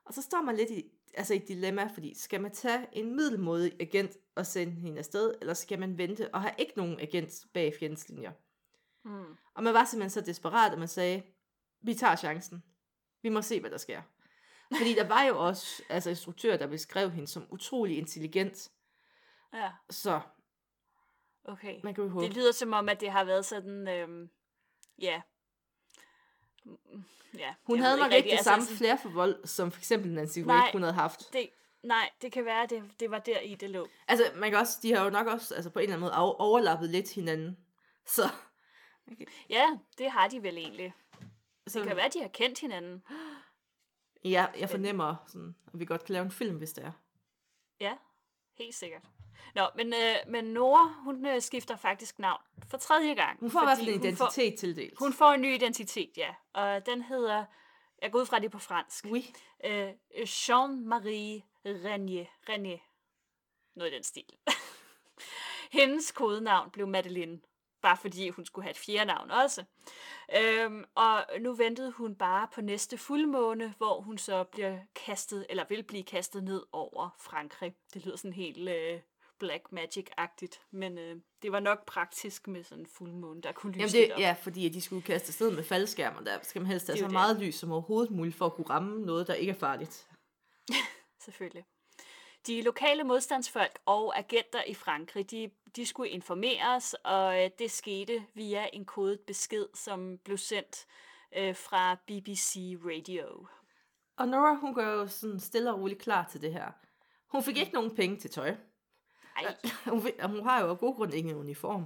Og 0.05 0.15
så 0.15 0.23
står 0.23 0.41
man 0.41 0.57
lidt 0.57 0.71
i, 0.71 0.93
altså 1.15 1.35
i 1.35 1.37
et 1.37 1.49
dilemma, 1.49 1.91
fordi 1.95 2.15
skal 2.15 2.41
man 2.41 2.51
tage 2.51 2.87
en 2.93 3.17
middelmodig 3.17 3.73
agent 3.81 4.17
og 4.35 4.47
sende 4.47 4.73
hende 4.73 4.99
afsted, 4.99 5.35
eller 5.41 5.55
skal 5.55 5.79
man 5.79 5.99
vente 5.99 6.35
og 6.35 6.43
have 6.43 6.55
ikke 6.59 6.73
nogen 6.77 7.01
agent 7.01 7.33
bag 7.55 7.75
fjendeslinjer? 7.79 8.33
Mm. 9.05 9.37
Og 9.55 9.63
man 9.63 9.75
var 9.75 9.85
simpelthen 9.85 10.11
så 10.11 10.21
desperat, 10.21 10.73
at 10.73 10.79
man 10.79 10.89
sagde, 10.89 11.23
vi 11.81 11.95
tager 11.95 12.17
chancen. 12.17 12.63
Vi 13.23 13.29
må 13.29 13.43
se, 13.43 13.61
hvad 13.61 13.71
der 13.71 13.79
sker. 13.79 14.03
Fordi 14.79 14.95
der 14.95 15.09
var 15.09 15.23
jo 15.23 15.47
også 15.47 15.83
altså, 15.89 16.11
instruktører, 16.11 16.57
der 16.57 16.67
beskrev 16.67 17.11
hende 17.11 17.29
som 17.29 17.47
utrolig 17.51 17.99
intelligent. 17.99 18.71
Ja, 19.55 19.71
Så 19.91 20.21
okay. 21.45 21.81
man 21.85 21.95
kan 21.95 22.05
jo 22.05 22.11
håbe. 22.11 22.27
Det 22.27 22.35
lyder 22.35 22.53
som 22.53 22.73
om, 22.73 22.89
at 22.89 23.01
det 23.01 23.11
har 23.11 23.25
været 23.25 23.45
sådan, 23.45 23.89
øhm, 23.89 24.31
ja. 24.99 25.23
Ja 27.39 27.55
Hun 27.63 27.79
havde 27.81 27.97
nok 27.97 28.05
rigtig, 28.05 28.17
ikke 28.17 28.27
det 28.27 28.33
altså 28.33 28.45
samme 28.51 28.65
sådan- 28.65 28.79
flere 28.79 28.99
for 29.03 29.09
vold, 29.09 29.47
som 29.47 29.71
for 29.73 29.81
eksempel 29.81 30.11
Nancy. 30.13 30.39
Wake, 30.39 30.73
hun 30.73 30.83
havde 30.83 30.95
haft. 30.95 31.33
Det, 31.33 31.51
nej, 31.83 32.11
det 32.23 32.33
kan 32.33 32.45
være, 32.45 32.67
det, 32.67 32.83
det 33.01 33.11
var 33.11 33.19
der 33.19 33.39
i 33.41 33.55
det 33.55 33.71
lå. 33.71 33.89
Altså, 34.09 34.25
man 34.35 34.51
kan 34.51 34.59
også, 34.59 34.79
de 34.83 34.93
har 34.95 35.05
jo 35.05 35.11
nok 35.11 35.27
også 35.27 35.55
altså 35.55 35.71
på 35.71 35.79
en 35.79 35.83
eller 35.83 35.95
anden 35.97 36.01
måde 36.01 36.37
overlappet 36.39 36.91
lidt 36.91 37.15
hinanden. 37.15 37.59
Så, 38.17 38.23
Ja, 39.51 39.79
det 39.99 40.11
har 40.11 40.29
de 40.29 40.43
vel 40.43 40.59
egentlig. 40.59 40.95
så 41.67 41.79
Det 41.79 41.89
kan 41.89 41.97
være, 41.97 42.09
de 42.09 42.21
har 42.21 42.29
kendt 42.29 42.61
hinanden. 42.61 43.03
ja, 44.25 44.47
jeg 44.59 44.71
fornemmer, 44.71 45.17
sådan, 45.29 45.55
at 45.75 45.81
vi 45.81 45.85
godt 45.85 46.05
kan 46.05 46.13
lave 46.13 46.25
en 46.25 46.31
film, 46.31 46.57
hvis 46.57 46.73
det 46.73 46.85
er. 46.85 46.93
Ja, 47.81 47.97
helt 48.55 48.75
sikkert. 48.75 49.03
Nå, 49.55 49.67
men, 49.77 49.93
øh, 49.93 50.17
men 50.33 50.45
Nora, 50.45 50.95
hun 51.05 51.27
øh, 51.27 51.43
skifter 51.43 51.77
faktisk 51.77 52.19
navn 52.19 52.41
for 52.71 52.77
tredje 52.79 53.15
gang. 53.15 53.41
Hun 53.41 53.51
får 53.51 53.61
i 53.63 53.65
hvert 53.65 53.79
fald 53.79 53.89
en 53.89 53.95
hun 53.95 54.17
får- 54.17 54.25
identitet 54.27 54.59
tildelt. 54.59 54.99
Hun 54.99 55.13
får 55.13 55.31
en 55.33 55.41
ny 55.41 55.55
identitet, 55.55 56.11
ja. 56.17 56.35
Og 56.53 56.87
den 56.87 57.03
hedder, 57.03 57.45
jeg 58.03 58.13
går 58.13 58.19
ud 58.21 58.27
fra 58.27 58.39
det 58.39 58.51
på 58.51 58.59
fransk, 58.59 59.05
Oui. 59.05 59.25
øh, 59.65 59.91
Jean-Marie 60.13 61.43
Renier. 61.67 62.27
Renier. 62.49 62.79
Noget 63.75 63.93
i 63.93 63.95
den 63.95 64.03
stil. 64.05 64.25
Hendes 65.79 66.13
kodenavn 66.13 66.71
blev 66.71 66.87
Madeleine, 66.89 67.41
bare 67.83 67.97
fordi 67.97 68.29
hun 68.29 68.45
skulle 68.47 68.63
have 68.63 68.71
et 68.71 68.79
fjerde 68.79 69.05
navn 69.07 69.31
også. 69.31 69.65
Øhm, 70.37 70.85
og 70.95 71.27
nu 71.41 71.53
ventede 71.53 71.91
hun 71.93 72.15
bare 72.15 72.49
på 72.55 72.61
næste 72.61 72.99
fuldmåne, 72.99 73.75
hvor 73.79 74.01
hun 74.01 74.19
så 74.19 74.45
bliver 74.45 74.79
kastet, 74.95 75.47
eller 75.51 75.65
vil 75.69 75.83
blive 75.83 76.03
kastet 76.05 76.45
ned 76.45 76.63
over 76.73 77.11
Frankrig. 77.21 77.75
Det 77.95 78.05
lyder 78.05 78.17
sådan 78.17 78.33
helt 78.33 78.69
øh, 78.69 79.01
Black 79.39 79.63
Magic-agtigt, 79.73 80.61
men 80.71 80.99
øh, 80.99 81.17
det 81.43 81.53
var 81.53 81.61
nok 81.61 81.87
praktisk 81.87 82.49
med 82.49 82.65
sådan 82.65 82.83
en 82.83 82.87
fuldmåne, 82.87 83.43
der 83.43 83.53
kunne 83.53 83.73
lyse 83.73 83.97
Jamen 83.99 84.09
det, 84.09 84.15
op. 84.15 84.21
ja, 84.21 84.37
fordi 84.43 84.67
at 84.67 84.75
de 84.75 84.81
skulle 84.81 85.03
kaste 85.03 85.29
afsted 85.29 85.51
med 85.51 85.65
faldskærmer, 85.65 86.21
der 86.21 86.39
skal 86.43 86.61
man 86.63 86.71
helst 86.71 86.87
have 86.87 86.97
så 86.99 87.05
det. 87.05 87.13
meget 87.13 87.41
lys 87.41 87.55
som 87.55 87.73
overhovedet 87.73 88.11
muligt, 88.11 88.37
for 88.37 88.47
at 88.47 88.55
kunne 88.55 88.71
ramme 88.71 89.07
noget, 89.07 89.27
der 89.27 89.35
ikke 89.35 89.51
er 89.51 89.57
farligt. 89.57 90.09
Selvfølgelig. 91.25 91.65
De 92.47 92.63
lokale 92.63 93.05
modstandsfolk 93.05 93.79
og 93.87 94.19
agenter 94.19 94.63
i 94.67 94.75
Frankrig, 94.75 95.31
de, 95.31 95.51
de 95.77 95.87
skulle 95.87 96.11
informeres, 96.11 96.95
og 97.05 97.45
øh, 97.45 97.51
det 97.59 97.71
skete 97.71 98.25
via 98.35 98.67
en 98.73 98.85
kodet 98.85 99.21
besked, 99.21 99.67
som 99.75 100.19
blev 100.25 100.39
sendt 100.39 100.87
øh, 101.37 101.57
fra 101.57 101.95
BBC 102.07 102.57
Radio. 102.85 103.47
Og 104.17 104.29
Nora, 104.29 104.55
hun 104.55 104.75
gør 104.75 104.93
jo 104.93 105.07
sådan 105.07 105.41
stille 105.41 105.73
og 105.73 105.81
roligt 105.81 106.01
klar 106.01 106.29
til 106.31 106.43
det 106.43 106.53
her. 106.53 106.71
Hun 107.27 107.43
fik 107.43 107.57
ikke 107.57 107.73
nogen 107.73 107.97
penge 107.97 108.17
til 108.17 108.31
tøj. 108.31 108.57
Ej, 109.45 109.57
Hun, 109.93 110.11
hun 110.25 110.43
har 110.45 110.61
jo 110.61 110.71
af 110.71 110.79
god 110.79 110.95
grund 110.97 111.15
ikke 111.15 111.29
en 111.31 111.37
uniform. 111.37 111.85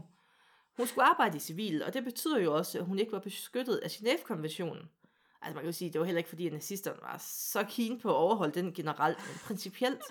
Hun 0.76 0.86
skulle 0.86 1.04
arbejde 1.04 1.36
i 1.36 1.40
civil, 1.40 1.82
og 1.84 1.94
det 1.94 2.04
betyder 2.04 2.38
jo 2.38 2.56
også, 2.56 2.78
at 2.78 2.84
hun 2.84 2.98
ikke 2.98 3.12
var 3.12 3.18
beskyttet 3.18 3.76
af 3.76 3.88
Genève-konventionen. 3.90 4.90
Altså 5.42 5.54
man 5.54 5.62
kan 5.62 5.64
jo 5.64 5.72
sige, 5.72 5.90
det 5.92 5.98
var 6.00 6.04
heller 6.04 6.18
ikke 6.18 6.28
fordi, 6.28 6.46
at 6.46 6.52
nazisterne 6.52 6.98
var 7.02 7.16
så 7.26 7.64
keen 7.70 8.00
på 8.00 8.08
at 8.10 8.14
overholde 8.14 8.60
den 8.62 8.72
generelt, 8.74 9.18
men 9.18 9.36
principielt. 9.46 10.02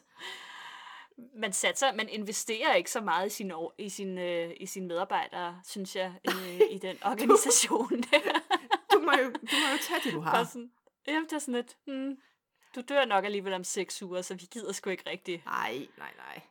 man 1.44 1.54
satser, 1.54 1.94
man 1.94 2.10
investerer 2.10 2.74
ikke 2.74 2.92
så 2.92 3.02
meget 3.02 3.28
i 3.28 3.30
sine, 3.30 3.56
år- 3.56 3.76
i 3.78 3.90
sine, 3.90 4.22
øh, 4.30 4.54
i 4.60 4.66
sine 4.66 4.88
medarbejdere, 4.88 5.62
synes 5.66 5.96
jeg, 5.96 6.14
øh, 6.28 6.62
i 6.72 6.78
den 6.78 6.98
organisation. 7.12 8.04
Du 8.94 9.00
må 9.00 9.12
jo, 9.12 9.26
du 9.30 9.56
må 9.64 9.68
jo 9.72 9.78
tage 9.82 10.00
det, 10.04 10.14
du 10.14 10.22
Bare 10.22 10.30
har. 10.38 10.44
sådan, 10.44 10.72
jamen, 11.08 11.24
det 11.24 11.34
er 11.34 11.40
sådan 11.40 11.54
lidt, 11.54 11.78
hmm, 11.86 12.18
du 12.76 12.82
dør 12.90 13.06
nok 13.06 13.26
alligevel 13.26 13.54
om 13.54 13.64
seks 13.64 14.04
uger, 14.04 14.22
så 14.22 14.36
vi 14.36 14.48
gider 14.52 14.72
sgu 14.74 14.90
ikke 14.90 15.10
rigtigt. 15.10 15.46
Nej, 15.46 15.88
nej, 15.98 16.14
nej. 16.18 16.42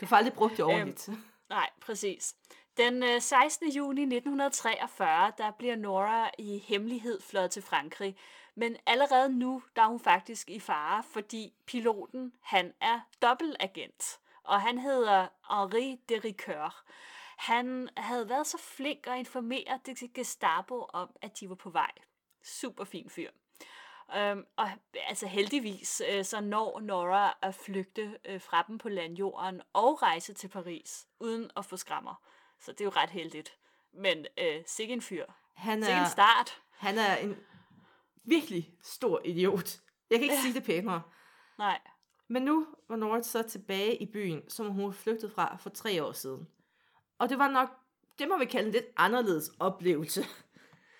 Du 0.00 0.06
får 0.06 0.16
aldrig 0.16 0.34
brugt 0.34 0.56
det 0.56 0.64
ordentligt. 0.64 1.10
Nej, 1.48 1.70
præcis. 1.80 2.34
Den 2.76 3.02
øh, 3.02 3.20
16. 3.20 3.70
juni 3.70 4.02
1943, 4.02 5.32
der 5.38 5.50
bliver 5.50 5.76
Nora 5.76 6.30
i 6.38 6.58
hemmelighed 6.58 7.20
fløjet 7.20 7.50
til 7.50 7.62
Frankrig. 7.62 8.16
Men 8.54 8.76
allerede 8.86 9.38
nu, 9.38 9.62
der 9.76 9.82
er 9.82 9.86
hun 9.86 10.00
faktisk 10.00 10.50
i 10.50 10.60
fare, 10.60 11.02
fordi 11.02 11.52
piloten, 11.66 12.32
han 12.40 12.72
er 12.80 13.00
dobbeltagent. 13.22 14.18
Og 14.42 14.60
han 14.60 14.78
hedder 14.78 15.26
Henri 15.50 15.96
de 16.08 16.20
Ricoeur. 16.24 16.84
Han 17.38 17.88
havde 17.96 18.28
været 18.28 18.46
så 18.46 18.58
flink 18.58 19.06
at 19.06 19.18
informere 19.18 19.80
Gestapo 20.14 20.86
om, 20.92 21.08
at 21.22 21.40
de 21.40 21.48
var 21.48 21.54
på 21.54 21.70
vej. 21.70 21.90
Super 22.42 22.84
fin 22.84 23.10
fyr. 23.10 23.30
Øhm, 24.16 24.44
og 24.56 24.70
altså 25.08 25.26
heldigvis, 25.26 26.02
øh, 26.12 26.24
så 26.24 26.40
når 26.40 26.80
Nora 26.80 27.38
at 27.42 27.54
flygte 27.54 28.18
øh, 28.24 28.40
fra 28.40 28.64
dem 28.68 28.78
på 28.78 28.88
landjorden 28.88 29.62
og 29.72 30.02
rejse 30.02 30.34
til 30.34 30.48
Paris, 30.48 31.06
uden 31.20 31.50
at 31.56 31.64
få 31.64 31.76
skrammer. 31.76 32.22
Så 32.60 32.72
det 32.72 32.80
er 32.80 32.84
jo 32.84 32.90
ret 32.90 33.10
heldigt. 33.10 33.56
Men 33.92 34.26
øh, 34.38 34.62
sikke 34.66 34.92
en 34.94 35.02
fyr. 35.02 35.24
Han 35.54 35.82
Sikke 35.82 35.96
er, 35.98 36.04
en 36.04 36.10
start. 36.10 36.62
han 36.70 36.98
er 36.98 37.16
en 37.16 37.36
virkelig 38.24 38.70
stor 38.82 39.20
idiot. 39.24 39.80
Jeg 40.10 40.18
kan 40.18 40.22
ikke 40.22 40.34
Ja. 40.34 40.40
sige 40.44 40.54
det 40.54 40.64
pænere. 40.64 41.02
Nej. 41.58 41.80
Men 42.28 42.42
nu 42.42 42.66
var 42.88 42.96
Nora 42.96 43.22
så 43.22 43.42
tilbage 43.42 43.96
i 44.02 44.06
byen, 44.12 44.50
som 44.50 44.70
hun 44.70 44.84
var 44.84 44.90
flygtet 44.90 45.32
fra 45.32 45.56
for 45.56 45.70
tre 45.70 46.04
år 46.04 46.12
siden. 46.12 46.48
Og 47.18 47.28
det 47.28 47.38
var 47.38 47.48
nok, 47.48 47.68
det 48.18 48.28
må 48.28 48.38
vi 48.38 48.44
kalde 48.44 48.66
en 48.66 48.72
lidt 48.72 48.86
anderledes 48.96 49.50
oplevelse. 49.60 50.24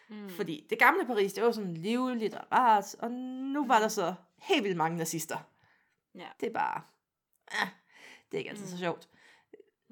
Mm. 0.09 0.29
Fordi 0.29 0.67
det 0.71 0.79
gamle 0.79 1.07
Paris, 1.07 1.33
det 1.33 1.45
var 1.45 1.51
sådan 1.51 1.75
livligt 1.75 2.35
og 2.35 2.45
rart, 2.53 2.95
og 2.99 3.11
nu 3.11 3.67
var 3.67 3.79
der 3.81 3.89
så 3.89 4.15
helt 4.39 4.65
vildt 4.65 4.77
mange 4.77 4.97
nazister. 4.97 5.39
Ja. 6.15 6.29
Det 6.41 6.47
er 6.47 6.53
bare, 6.53 6.83
ah, 7.49 7.69
det 8.31 8.37
er 8.37 8.39
ikke 8.39 8.51
altid 8.51 8.65
mm. 8.65 8.71
så 8.71 8.79
sjovt. 8.79 9.09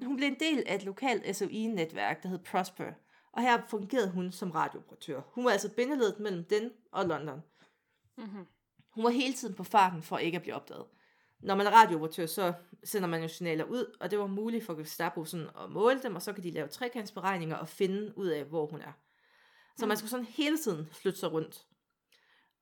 Hun 0.03 0.15
blev 0.15 0.27
en 0.27 0.39
del 0.39 0.63
af 0.67 0.75
et 0.75 0.83
lokalt 0.83 1.35
SOE-netværk, 1.35 2.23
der 2.23 2.29
hed 2.29 2.39
Prosper, 2.39 2.91
Og 3.31 3.41
her 3.41 3.61
fungerede 3.67 4.11
hun 4.11 4.31
som 4.31 4.51
radiooperatør. 4.51 5.21
Hun 5.25 5.45
var 5.45 5.51
altså 5.51 5.73
bindeledet 5.75 6.19
mellem 6.19 6.43
den 6.43 6.71
og 6.91 7.05
London. 7.05 7.43
Mm-hmm. 8.17 8.45
Hun 8.89 9.03
var 9.03 9.09
hele 9.09 9.33
tiden 9.33 9.55
på 9.55 9.63
farten 9.63 10.01
for 10.01 10.17
ikke 10.17 10.35
at 10.35 10.41
blive 10.41 10.55
opdaget. 10.55 10.85
Når 11.39 11.55
man 11.55 11.67
er 11.67 11.71
radiooperatør, 11.71 12.25
så 12.25 12.53
sender 12.83 13.09
man 13.09 13.21
jo 13.21 13.27
signaler 13.27 13.63
ud, 13.63 13.97
og 13.99 14.11
det 14.11 14.19
var 14.19 14.27
muligt 14.27 14.65
for 14.65 14.75
Gestapo 14.75 15.25
sådan 15.25 15.49
at 15.63 15.69
måle 15.69 16.01
dem, 16.03 16.15
og 16.15 16.21
så 16.21 16.33
kan 16.33 16.43
de 16.43 16.51
lave 16.51 16.67
trekantsberegninger 16.67 17.55
og 17.55 17.67
finde 17.67 18.17
ud 18.17 18.27
af, 18.27 18.43
hvor 18.43 18.65
hun 18.65 18.81
er. 18.81 18.91
Så 19.77 19.85
man 19.85 19.97
skulle 19.97 20.11
sådan 20.11 20.25
hele 20.25 20.57
tiden 20.57 20.89
flytte 20.91 21.19
sig 21.19 21.31
rundt. 21.31 21.65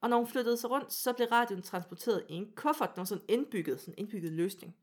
Og 0.02 0.10
når 0.10 0.18
hun 0.18 0.28
flyttede 0.28 0.58
sig 0.58 0.70
rundt, 0.70 0.94
så 0.94 1.14
blev 1.14 1.28
radioen 1.28 1.62
transporteret 1.62 2.26
i 2.30 2.34
en 2.34 2.52
kuffert, 2.56 2.90
der 2.96 3.02
var 3.02 3.06
sådan 3.06 3.24
indbygget, 3.28 3.80
sådan 3.80 3.94
indbygget 3.98 4.32
løsning. 4.32 4.76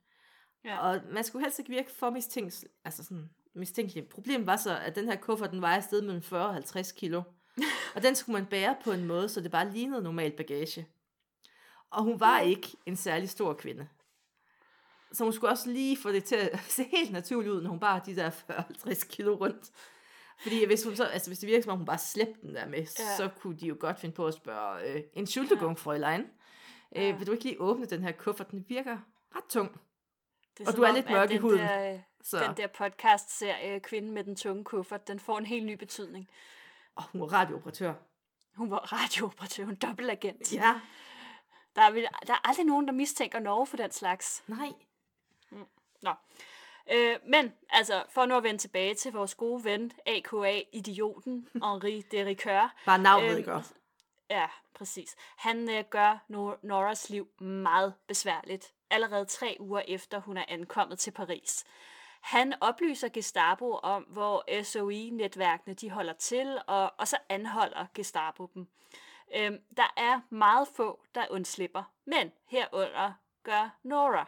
Ja. 0.64 0.78
Og 0.78 1.00
man 1.10 1.24
skulle 1.24 1.44
helst 1.44 1.58
ikke 1.58 1.70
virke 1.70 1.90
for 1.90 2.10
mistænks, 2.10 2.64
altså 2.84 3.04
sådan 3.04 3.30
mistænkelig. 3.54 4.08
Problemet 4.08 4.46
var 4.46 4.56
så, 4.56 4.78
at 4.78 4.96
den 4.96 5.04
her 5.04 5.16
kuffert, 5.16 5.50
den 5.50 5.60
vejer 5.60 5.76
afsted 5.76 6.02
mellem 6.02 6.22
40 6.22 6.46
og 6.46 6.52
50 6.54 6.92
kilo. 6.92 7.22
og 7.94 8.02
den 8.02 8.14
skulle 8.14 8.34
man 8.40 8.46
bære 8.46 8.76
på 8.84 8.92
en 8.92 9.04
måde, 9.04 9.28
så 9.28 9.40
det 9.40 9.50
bare 9.50 9.70
lignede 9.70 10.02
normal 10.02 10.32
bagage. 10.36 10.88
Og 11.90 12.02
hun 12.02 12.20
var 12.20 12.40
ikke 12.40 12.68
en 12.86 12.96
særlig 12.96 13.30
stor 13.30 13.54
kvinde. 13.54 13.88
Så 15.12 15.24
hun 15.24 15.32
skulle 15.32 15.50
også 15.50 15.70
lige 15.70 15.96
få 15.96 16.12
det 16.12 16.24
til 16.24 16.36
at 16.36 16.60
se 16.76 16.84
helt 16.84 17.12
naturligt 17.12 17.52
ud, 17.52 17.62
når 17.62 17.70
hun 17.70 17.80
bare 17.80 17.98
har 17.98 18.04
de 18.04 18.16
der 18.16 18.30
40-50 18.30 19.08
kilo 19.08 19.34
rundt. 19.34 19.70
Fordi 20.42 20.64
hvis, 20.66 20.84
hun 20.84 20.96
så, 20.96 21.04
altså 21.04 21.30
hvis 21.30 21.38
det 21.38 21.46
virker 21.46 21.62
som 21.62 21.72
om, 21.72 21.78
hun 21.78 21.86
bare 21.86 21.98
slæbte 21.98 22.40
den 22.42 22.54
der 22.54 22.66
med, 22.66 22.78
ja. 22.78 22.86
Så 23.16 23.30
kunne 23.40 23.56
de 23.56 23.66
jo 23.66 23.76
godt 23.80 24.00
finde 24.00 24.14
på 24.14 24.26
at 24.26 24.34
spørge, 24.34 24.82
øh, 24.88 25.02
en 25.12 25.26
Schultegung, 25.26 25.78
Fräulein, 25.78 26.20
øh, 26.96 27.02
Ja. 27.02 27.16
vil 27.16 27.26
du 27.26 27.32
ikke 27.32 27.44
lige 27.44 27.60
åbne 27.60 27.84
den 27.86 28.02
her 28.02 28.12
kuffert? 28.12 28.50
Den 28.50 28.64
virker 28.68 28.98
ret 29.36 29.44
tung. 29.48 29.80
Det 30.58 30.68
Og 30.68 30.76
du 30.76 30.82
er 30.82 30.88
om, 30.88 30.94
lidt 30.94 31.10
mørk 31.10 31.30
i 31.30 31.32
den 31.32 31.42
huden, 31.42 31.58
Der, 31.58 31.92
øh, 31.94 32.00
Så, 32.24 32.38
Den 32.46 32.56
der 32.56 32.66
podcast-serie, 32.66 33.80
Kvinden 33.80 34.10
med 34.10 34.24
den 34.24 34.36
tunge 34.36 34.64
kuffert, 34.64 35.08
den 35.08 35.20
får 35.20 35.38
en 35.38 35.46
helt 35.46 35.66
ny 35.66 35.72
betydning. 35.74 36.28
og 36.94 37.02
hun 37.04 37.20
var 37.20 37.26
radiooperatør. 37.32 37.94
Hun 38.56 38.70
var 38.70 38.78
radiooperatør, 38.92 39.64
en 39.66 39.74
dobbeltagent. 39.74 40.52
Ja, 40.52 40.80
Der, 41.76 41.82
er, 41.82 41.90
der 42.26 42.32
er 42.34 42.48
aldrig 42.48 42.66
nogen, 42.66 42.86
der 42.86 42.92
mistænker 42.92 43.38
Norge 43.38 43.66
for 43.66 43.76
den 43.76 43.90
slags. 43.90 44.42
nej. 44.46 44.72
Nå. 46.02 46.10
Øh, 46.90 47.16
men, 47.26 47.52
altså, 47.70 48.02
for 48.08 48.26
nu 48.26 48.36
at 48.36 48.42
vende 48.42 48.58
tilbage 48.58 48.94
til 48.94 49.12
vores 49.12 49.34
gode 49.34 49.64
ven, 49.64 49.92
AKA-idioten, 50.06 51.48
Henri 51.52 52.00
de 52.00 52.26
Ricoeur. 52.26 52.74
Bare 52.86 52.98
navnet, 52.98 53.38
ikke 53.38 53.52
også? 53.52 53.74
Ja, 54.30 54.46
præcis. 54.74 55.16
Han 55.36 55.70
øh, 55.70 55.84
gør 55.90 56.24
Nor- 56.28 56.58
Noras 56.62 57.10
liv 57.10 57.28
meget 57.40 57.94
besværligt, 58.08 58.72
allerede 58.90 59.24
tre 59.24 59.56
uger 59.60 59.82
efter 59.88 60.20
hun 60.20 60.36
er 60.36 60.44
ankommet 60.48 60.98
til 60.98 61.10
Paris. 61.10 61.64
Han 62.20 62.54
oplyser 62.60 63.08
Gestapo 63.08 63.78
om, 63.82 64.02
hvor 64.02 64.62
SOE-netværkene 64.62 65.74
de 65.74 65.90
holder 65.90 66.12
til, 66.12 66.58
og, 66.66 66.92
og 66.98 67.08
så 67.08 67.16
anholder 67.28 67.86
Gestapo 67.94 68.50
dem. 68.54 68.66
Øhm, 69.36 69.58
der 69.76 69.94
er 69.96 70.20
meget 70.30 70.68
få, 70.68 71.02
der 71.14 71.26
undslipper, 71.30 71.82
men 72.04 72.32
herunder 72.48 73.12
gør 73.42 73.78
Nora. 73.82 74.26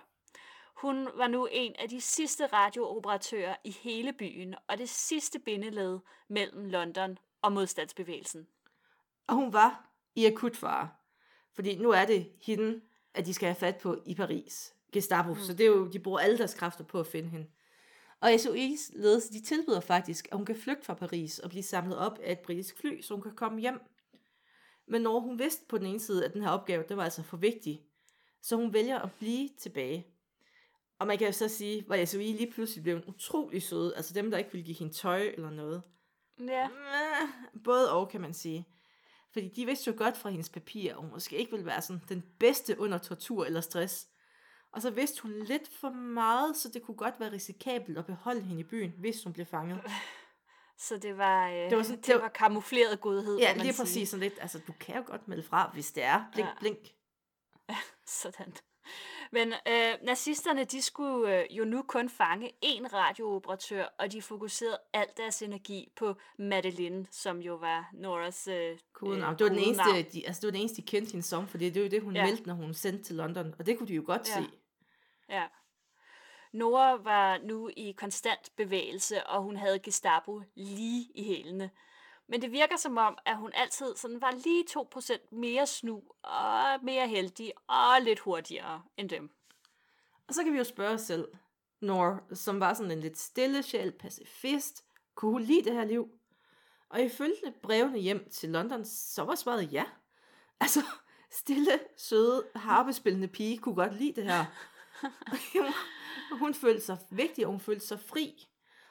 Hun 0.74 1.08
var 1.14 1.28
nu 1.28 1.48
en 1.52 1.76
af 1.78 1.88
de 1.88 2.00
sidste 2.00 2.46
radiooperatører 2.46 3.56
i 3.64 3.70
hele 3.70 4.12
byen, 4.12 4.54
og 4.68 4.78
det 4.78 4.88
sidste 4.88 5.38
bindeled 5.38 5.98
mellem 6.28 6.64
London 6.64 7.18
og 7.42 7.52
modstandsbevægelsen. 7.52 8.46
Og 9.26 9.34
hun 9.34 9.52
var 9.52 9.90
i 10.14 10.26
akut 10.26 10.56
fare. 10.56 10.88
Fordi 11.52 11.76
nu 11.76 11.90
er 11.90 12.04
det 12.04 12.32
hende, 12.42 12.80
at 13.14 13.26
de 13.26 13.34
skal 13.34 13.46
have 13.46 13.56
fat 13.56 13.76
på 13.76 14.02
i 14.06 14.14
Paris. 14.14 14.74
Gestapo. 14.92 15.34
Mm. 15.34 15.40
Så 15.40 15.52
det 15.52 15.66
er 15.66 15.70
jo, 15.70 15.88
de 15.88 15.98
bruger 15.98 16.18
alle 16.18 16.38
deres 16.38 16.54
kræfter 16.54 16.84
på 16.84 17.00
at 17.00 17.06
finde 17.06 17.28
hende. 17.28 17.46
Og 18.20 18.34
SOE's 18.34 19.00
ledelse, 19.00 19.32
de 19.32 19.40
tilbyder 19.40 19.80
faktisk, 19.80 20.28
at 20.30 20.36
hun 20.36 20.46
kan 20.46 20.56
flygte 20.56 20.84
fra 20.84 20.94
Paris 20.94 21.38
og 21.38 21.50
blive 21.50 21.62
samlet 21.62 21.98
op 21.98 22.18
af 22.22 22.32
et 22.32 22.38
britisk 22.38 22.80
fly, 22.80 23.00
så 23.00 23.14
hun 23.14 23.22
kan 23.22 23.34
komme 23.34 23.60
hjem. 23.60 23.80
Men 24.86 25.02
når 25.02 25.20
hun 25.20 25.38
vidste 25.38 25.66
på 25.68 25.78
den 25.78 25.86
ene 25.86 26.00
side, 26.00 26.24
at 26.24 26.32
den 26.32 26.42
her 26.42 26.50
opgave, 26.50 26.84
den 26.88 26.96
var 26.96 27.04
altså 27.04 27.22
for 27.22 27.36
vigtig, 27.36 27.82
så 28.42 28.56
hun 28.56 28.72
vælger 28.72 28.98
at 28.98 29.12
blive 29.12 29.48
tilbage. 29.58 30.06
Og 31.04 31.08
man 31.08 31.18
kan 31.18 31.26
jo 31.26 31.32
så 31.32 31.48
sige, 31.48 31.82
hvor 31.86 32.04
SOE 32.04 32.22
lige 32.22 32.52
pludselig 32.52 32.82
blev 32.82 33.00
utrolig 33.06 33.62
søde, 33.62 33.96
altså 33.96 34.14
dem, 34.14 34.30
der 34.30 34.38
ikke 34.38 34.52
ville 34.52 34.64
give 34.64 34.76
hende 34.76 34.92
tøj 34.92 35.20
eller 35.34 35.50
noget. 35.50 35.82
Ja. 36.40 36.68
Både 37.64 37.92
og, 37.92 38.08
kan 38.08 38.20
man 38.20 38.34
sige. 38.34 38.68
Fordi 39.32 39.48
de 39.48 39.66
vidste 39.66 39.90
jo 39.90 39.96
godt 39.98 40.16
fra 40.16 40.30
hendes 40.30 40.48
papirer, 40.48 40.94
at 40.94 41.00
hun 41.00 41.10
måske 41.10 41.36
ikke 41.36 41.50
ville 41.50 41.66
være 41.66 41.82
sådan 41.82 42.02
den 42.08 42.24
bedste 42.40 42.80
under 42.80 42.98
tortur 42.98 43.44
eller 43.44 43.60
stress. 43.60 44.08
Og 44.72 44.82
så 44.82 44.90
vidste 44.90 45.22
hun 45.22 45.32
lidt 45.32 45.68
for 45.80 45.90
meget, 45.90 46.56
så 46.56 46.68
det 46.68 46.82
kunne 46.82 46.96
godt 46.96 47.20
være 47.20 47.32
risikabelt 47.32 47.98
at 47.98 48.06
beholde 48.06 48.40
hende 48.42 48.60
i 48.60 48.64
byen, 48.64 48.92
hvis 48.98 49.24
hun 49.24 49.32
blev 49.32 49.46
fanget. 49.46 49.80
Så 50.88 50.98
det 50.98 51.18
var, 51.18 51.48
øh, 51.50 51.54
Det 51.70 51.76
var 51.76 51.82
sådan- 51.82 51.96
det 52.00 52.06
det 52.06 52.14
var, 52.14 52.20
var- 52.20 52.28
kamufleret 52.28 53.00
godhed, 53.00 53.38
Ja, 53.38 53.54
man 53.56 53.62
lige 53.66 53.72
sige. 53.74 53.82
præcis 53.82 54.08
sådan 54.08 54.22
lidt. 54.22 54.34
Altså, 54.40 54.58
du 54.66 54.72
kan 54.80 54.96
jo 54.96 55.02
godt 55.06 55.28
melde 55.28 55.42
fra, 55.42 55.70
hvis 55.74 55.92
det 55.92 56.02
er. 56.02 56.24
Blink, 56.32 56.48
Ja. 56.48 56.54
blink. 56.60 56.78
Sådan. 58.22 58.54
Men 59.32 59.52
øh, 59.68 59.94
nazisterne, 60.02 60.64
de 60.64 60.82
skulle 60.82 61.40
øh, 61.40 61.56
jo 61.56 61.64
nu 61.64 61.82
kun 61.82 62.08
fange 62.08 62.52
én 62.64 62.86
radiooperatør, 62.94 63.84
og 63.98 64.12
de 64.12 64.22
fokuserede 64.22 64.78
al 64.92 65.06
deres 65.16 65.42
energi 65.42 65.88
på 65.96 66.14
Madeline, 66.38 67.06
som 67.10 67.38
jo 67.38 67.54
var 67.54 67.90
Noras 67.92 68.48
øh, 68.48 68.78
Kodenavn. 68.92 69.38
Det 69.38 69.44
var, 69.44 69.50
den 69.50 69.58
eneste, 69.58 70.02
de, 70.12 70.26
altså, 70.26 70.40
det 70.40 70.46
var 70.46 70.50
den 70.52 70.60
eneste, 70.60 70.76
de 70.82 70.86
kendte 70.86 71.12
hende 71.12 71.26
som, 71.26 71.48
for 71.48 71.58
det 71.58 71.76
er 71.76 71.80
jo 71.82 71.88
det, 71.88 72.02
hun. 72.02 72.16
Ja. 72.16 72.24
meldte, 72.26 72.46
når 72.46 72.54
hun 72.54 72.74
sendte 72.74 73.04
til 73.04 73.16
London. 73.16 73.54
Og 73.58 73.66
det 73.66 73.78
kunne 73.78 73.88
de 73.88 73.94
jo 73.94 74.02
godt 74.06 74.28
Ja. 74.28 74.34
se. 74.42 74.48
Ja. 75.28 75.44
Nora 76.52 76.96
var 76.96 77.38
nu 77.44 77.70
i 77.76 77.92
konstant 77.92 78.50
bevægelse, 78.56 79.26
og 79.26 79.42
hun 79.42 79.56
havde 79.56 79.78
Gestapo 79.78 80.42
lige 80.54 81.08
i 81.14 81.24
hælene. 81.24 81.70
Men 82.28 82.42
det 82.42 82.52
virker 82.52 82.76
som 82.76 82.98
om, 82.98 83.18
at 83.26 83.36
hun 83.36 83.50
altid 83.54 83.96
sådan 83.96 84.20
var 84.20 84.30
lige 84.30 84.64
2% 84.70 85.28
mere 85.36 85.66
snu, 85.66 86.02
og 86.22 86.64
mere 86.82 87.08
heldig, 87.08 87.52
og 87.66 88.02
lidt 88.02 88.18
hurtigere 88.18 88.82
end 88.96 89.08
dem. 89.08 89.30
Og 90.28 90.34
så 90.34 90.44
kan 90.44 90.52
vi 90.52 90.58
jo 90.58 90.64
spørge 90.64 90.94
os 90.94 91.00
selv, 91.00 91.28
Nor, 91.80 92.34
som 92.34 92.60
var 92.60 92.74
sådan 92.74 92.90
en 92.90 93.00
lidt 93.00 93.18
stille 93.18 93.62
sjæl, 93.62 93.92
pacifist, 93.92 94.84
kunne 95.14 95.32
hun 95.32 95.42
lide 95.42 95.64
det 95.64 95.72
her 95.72 95.84
liv? 95.84 96.08
Og 96.88 97.00
ifølge 97.00 97.54
brevene 97.62 97.98
hjem 97.98 98.30
til 98.30 98.48
London, 98.48 98.84
så 98.84 99.24
var 99.24 99.34
svaret 99.34 99.72
ja. 99.72 99.84
Altså, 100.60 100.80
stille, 101.30 101.80
søde, 101.96 102.44
harpespillende 102.54 103.28
pige 103.28 103.58
kunne 103.58 103.74
godt 103.74 103.94
lide 103.94 104.12
det 104.12 104.24
her. 104.24 104.44
Hun 106.38 106.54
følte 106.54 106.80
sig 106.80 106.98
vigtig, 107.10 107.46
og 107.46 107.50
hun 107.50 107.60
følte 107.60 107.86
sig 107.86 108.00
fri. 108.00 108.48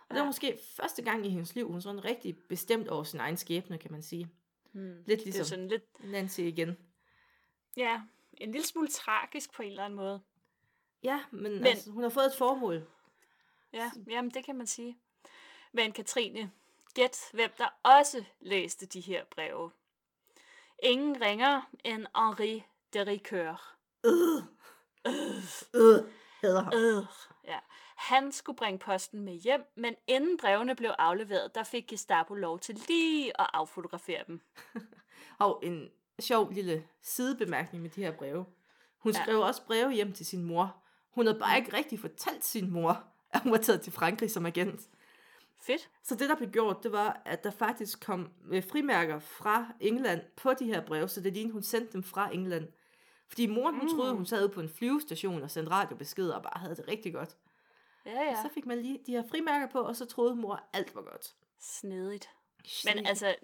Og 0.10 0.16
det 0.16 0.20
var 0.20 0.26
måske 0.26 0.60
første 0.78 1.02
gang 1.02 1.26
i 1.26 1.30
hendes 1.30 1.56
liv, 1.56 1.68
hun 1.68 1.82
sådan 1.82 2.06
rigtig 2.06 2.38
bestemt 2.50 2.88
over 2.88 3.04
sin 3.04 3.20
egen 3.20 3.38
skæbne, 3.38 3.78
kan 3.78 3.92
man 3.92 4.02
sige. 4.02 4.30
Hmm. 4.72 4.96
Lidt 4.96 5.08
Det 5.08 5.20
er 5.20 5.24
ligesom 5.24 5.46
sådan 5.46 5.68
lidt, 5.68 5.84
Nancy 6.00 6.40
igen. 6.40 6.78
ja, 7.78 8.02
en 8.38 8.52
lille 8.52 8.68
smule 8.68 8.88
tragisk 8.88 9.54
på 9.54 9.62
en 9.62 9.70
eller 9.70 9.86
anden 9.86 9.98
måde. 9.98 10.22
Ja, 11.04 11.24
men, 11.32 11.52
men 11.54 11.66
altså, 11.66 11.92
hun 11.92 12.04
har 12.04 12.10
fået 12.10 12.26
et 12.26 12.36
formål. 12.38 12.88
Ja, 13.74 13.92
jamen 14.08 14.32
det 14.32 14.46
kan 14.46 14.56
man 14.56 14.68
sige. 14.68 14.98
Men 15.72 15.92
Katrine, 15.92 16.52
gæt 16.94 17.20
hvem 17.34 17.52
der 17.58 17.68
også 17.84 18.24
læste 18.40 18.86
de 18.86 19.00
her 19.00 19.26
breve. 19.26 19.72
Ingen 20.84 21.22
ringer 21.22 21.62
end 21.84 22.06
Henri 22.16 22.64
de 22.94 23.04
Ricoeur. 23.04 23.76
Øh, 24.06 24.44
øh, 25.76 26.12
hader 26.42 26.64
ham. 26.64 26.74
Øh, 26.74 27.06
ja. 27.44 27.60
Han 27.96 28.32
skulle 28.32 28.56
bringe 28.56 28.80
posten 28.80 29.22
med 29.22 29.34
hjem, 29.34 29.62
men 29.76 29.96
inden 30.08 30.38
brevene 30.38 30.76
blev 30.76 30.92
afleveret, 31.00 31.56
der 31.56 31.64
fik 31.64 31.88
Gestapo 31.88 32.34
lov 32.34 32.60
til 32.60 32.76
lige 32.88 33.42
at 33.42 33.48
affotografere 33.54 34.24
dem. 34.28 34.42
Og 35.40 35.60
en 35.64 35.90
sjov 36.20 36.52
lille 36.52 36.84
sidebemærkning 37.02 37.82
med 37.84 37.90
de 37.90 38.04
her 38.04 38.12
breve. 38.12 38.46
Hun 38.98 39.12
Ja. 39.14 39.22
skrev 39.24 39.40
også 39.40 39.66
breve 39.66 39.92
hjem 39.92 40.14
til 40.14 40.26
sin 40.26 40.44
mor. 40.44 40.76
Hun 41.10 41.26
havde 41.26 41.40
bare 41.40 41.58
ikke 41.58 41.74
rigtig 41.78 42.00
fortalt 42.00 42.46
sin 42.46 42.72
mor, 42.72 43.04
at 43.30 43.42
hun 43.42 43.52
var 43.52 43.58
taget 43.58 43.82
til 43.82 43.92
Frankrig 43.94 44.32
som 44.32 44.46
agent. 44.46 44.82
Fedt. 45.62 45.90
Så 46.04 46.16
det, 46.16 46.30
der 46.30 46.36
blev 46.36 46.50
gjort, 46.52 46.84
det 46.84 46.92
var, 46.92 47.22
at 47.26 47.44
der 47.44 47.52
faktisk 47.52 48.06
kom 48.06 48.30
øh, 48.52 48.64
frimærker 48.64 49.20
fra 49.20 49.68
England 49.80 50.22
på 50.36 50.54
de 50.54 50.66
her 50.66 50.86
breve, 50.86 51.08
så 51.08 51.22
det 51.22 51.34
lignede, 51.34 51.54
hun 51.54 51.64
sendte 51.64 51.94
dem 51.94 52.04
fra 52.04 52.34
England. 52.34 52.68
Fordi 53.28 53.48
moren, 53.48 53.76
hun 53.76 53.84
Mm. 53.92 53.96
troede, 53.96 54.14
hun 54.14 54.26
sad 54.26 54.40
ude 54.44 54.50
på 54.54 54.60
en 54.62 54.70
flyvestation 54.70 55.44
og 55.44 55.52
sendte 55.52 55.72
radiobeskeder 55.72 56.36
og 56.36 56.44
bare 56.44 56.60
havde 56.60 56.76
det 56.76 56.88
rigtig 56.88 57.14
godt. 57.14 57.36
Ja, 58.06 58.12
Ja. 58.12 58.24
ja. 58.24 58.36
Så 58.36 58.50
fik 58.54 58.66
man 58.66 58.82
lige 58.82 59.00
de 59.08 59.12
her 59.12 59.24
frimærker 59.30 59.68
på, 59.68 59.80
og 59.82 59.96
så 59.96 60.06
troede 60.06 60.36
mor, 60.36 60.64
alt 60.74 60.96
var 60.96 61.02
godt. 61.02 61.34
Snedigt. 61.60 62.30
Men 62.58 62.66
Snedig. 62.68 63.08
altså, 63.08 63.36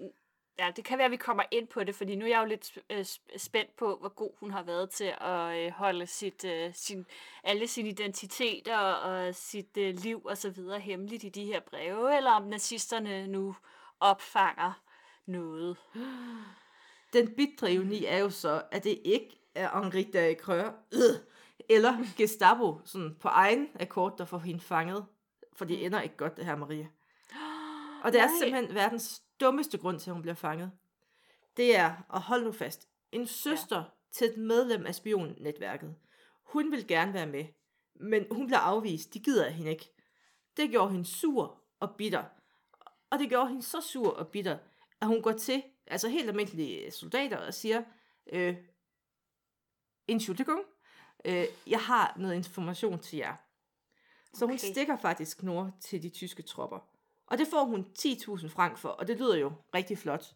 ja, 0.60 0.72
det 0.76 0.86
kan 0.86 0.98
være, 0.98 1.06
at 1.06 1.12
vi 1.12 1.17
kommer 1.17 1.43
ind 1.52 1.67
på 1.67 1.84
det, 1.84 1.95
fordi 1.95 2.15
nu 2.15 2.26
er 2.26 2.30
jeg 2.30 2.39
jo 2.39 2.45
lidt 2.45 2.78
øh, 2.89 3.00
sp- 3.02 3.38
spændt 3.38 3.76
på, 3.76 3.98
hvor 4.00 4.10
god 4.10 4.32
hun 4.39 4.52
har 4.52 4.63
været 4.63 4.89
til 4.89 5.13
at 5.22 5.58
øh, 5.65 5.72
holde 5.72 6.06
sit, 6.08 6.45
øh, 6.45 6.74
sin, 6.74 7.06
alle 7.43 7.67
sine 7.67 7.89
identiteter 7.89 8.78
og 8.78 9.36
sit 9.36 9.78
øh, 9.78 9.95
liv 9.95 10.22
og 10.26 10.38
så 10.38 10.50
videre 10.50 10.80
hemmeligt 10.80 11.24
i 11.24 11.30
de 11.30 11.45
her 11.45 11.60
breve, 11.60 12.17
eller 12.17 12.32
om 12.32 12.43
nazisterne 12.43 13.28
nu 13.28 13.56
opfanger 14.00 14.82
noget. 15.26 15.78
Den 17.13 17.36
bitre 17.36 17.74
ironi 17.74 18.06
er 18.06 18.17
jo 18.17 18.30
så, 18.30 18.63
at 18.72 18.84
det 18.84 19.00
ikke 19.06 19.39
er 19.56 19.82
Henri 19.84 20.04
de 20.04 20.36
Creux, 20.39 20.74
øh, 20.93 21.00
eller 21.70 21.98
Gestapo, 22.18 22.82
sådan 22.86 23.16
på 23.20 23.28
egen 23.28 23.68
akkord, 23.80 24.18
der 24.18 24.26
får 24.26 24.38
hende 24.38 24.60
fanget. 24.60 25.06
For 25.54 25.66
det 25.66 25.86
ender 25.86 26.02
ikke 26.02 26.18
godt, 26.18 26.38
det 26.38 26.46
her, 26.46 26.56
Marie. 26.56 26.90
Og 28.04 28.12
det 28.12 28.22
er 28.22 28.26
nej. 28.26 28.36
simpelthen 28.40 28.76
verdens 28.76 29.24
dummeste 29.40 29.78
grund 29.78 30.00
til, 30.00 30.10
at 30.10 30.14
hun 30.14 30.22
bliver 30.22 30.36
fanget. 30.36 30.72
Det 31.58 31.76
er, 31.76 31.96
og 32.10 32.22
hold 32.22 32.44
nu 32.44 32.52
fast, 32.52 32.88
en 33.12 33.28
søster 33.28 33.78
ja. 33.78 33.84
til 34.12 34.28
et 34.28 34.38
medlem 34.38 34.86
af 34.86 34.96
spionnetværket. 34.96 35.96
Hun 36.44 36.72
vil 36.72 36.88
gerne 36.88 37.14
være 37.14 37.28
med, 37.28 37.46
men 37.96 38.26
hun 38.32 38.48
bliver 38.48 38.60
afvist. 38.60 39.14
De 39.14 39.20
gider 39.20 39.50
hende 39.50 39.72
ikke. 39.72 39.90
Det 40.58 40.70
gjorde 40.70 40.92
hende 40.92 41.06
sur 41.06 41.64
og 41.80 41.96
bitter. 41.98 42.24
Og 43.10 43.20
det 43.20 43.30
gjorde 43.30 43.48
hende 43.48 43.62
så 43.62 43.82
sur 43.82 44.10
og 44.10 44.28
bitter, 44.28 44.58
at 45.02 45.08
hun 45.08 45.22
går 45.22 45.32
til 45.32 45.64
altså 45.88 46.10
helt 46.10 46.30
almindelige 46.30 46.92
soldater 46.92 47.38
og 47.38 47.54
siger, 47.54 47.84
øh, 48.34 48.56
Entschuldigung, 50.08 50.62
øh, 51.26 51.46
jeg 51.68 51.80
har 51.80 52.14
noget 52.18 52.36
information 52.36 53.00
til 53.00 53.18
jer. 53.18 53.36
Så 54.34 54.46
hun 54.46 54.56
Okay. 54.56 54.72
stikker 54.72 54.98
faktisk 54.98 55.44
Nord 55.44 55.72
til 55.82 56.04
de 56.04 56.10
tyske 56.10 56.44
tropper. 56.44 56.80
Og 57.28 57.38
det 57.38 57.48
får 57.48 57.64
hun 57.66 57.86
10.000 58.00 58.48
frank 58.50 58.78
for, 58.78 58.90
og 58.90 59.08
det 59.08 59.18
lyder 59.18 59.36
jo 59.38 59.52
rigtig 59.76 59.98
flot. 59.98 60.36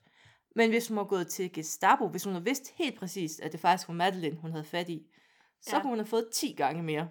Men 0.56 0.70
hvis 0.70 0.88
hun 0.88 0.98
var 0.98 1.04
gået 1.04 1.28
til 1.28 1.54
Gestapo, 1.54 2.08
hvis 2.08 2.24
hun 2.24 2.34
havde 2.34 2.46
vidst 2.46 2.72
helt 2.76 3.00
præcist, 3.00 3.40
at 3.42 3.52
det 3.52 3.60
faktisk 3.60 3.88
var 3.88 3.94
Madeleine, 3.94 4.38
hun 4.38 4.52
havde 4.52 4.66
fat 4.66 4.90
i, 4.90 5.08
så 5.62 5.76
Ja. 5.76 5.82
kunne 5.82 5.90
hun 5.90 6.00
have 6.00 6.06
fået 6.08 6.30
10 6.34 6.54
gange 6.54 6.84
mere. 6.84 7.10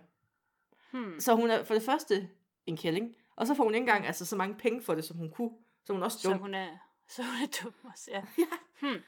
Hmm. 0.92 1.20
Så 1.20 1.34
hun 1.34 1.50
er 1.50 1.64
for 1.64 1.74
det 1.74 1.82
første 1.82 2.28
en 2.66 2.76
kælling, 2.76 3.14
og 3.36 3.46
så 3.46 3.54
får 3.54 3.64
hun 3.64 3.74
ikke 3.74 3.82
engang 3.82 4.06
altså, 4.06 4.24
så 4.26 4.36
mange 4.36 4.54
penge 4.54 4.82
for 4.82 4.94
det, 4.94 5.04
som 5.04 5.16
hun 5.16 5.30
kunne. 5.30 5.50
Så 5.84 5.92
hun 5.92 6.02
er 6.02 6.04
også 6.06 6.18
Så 6.18 6.30
dum. 6.30 6.38
hun 6.38 6.54
er, 6.54 6.68
så 7.08 7.22
hun 7.22 7.34
er 7.42 7.46
dum 7.62 7.74
også, 7.92 8.10
ja. 8.10 8.22
Hmm. 8.80 9.00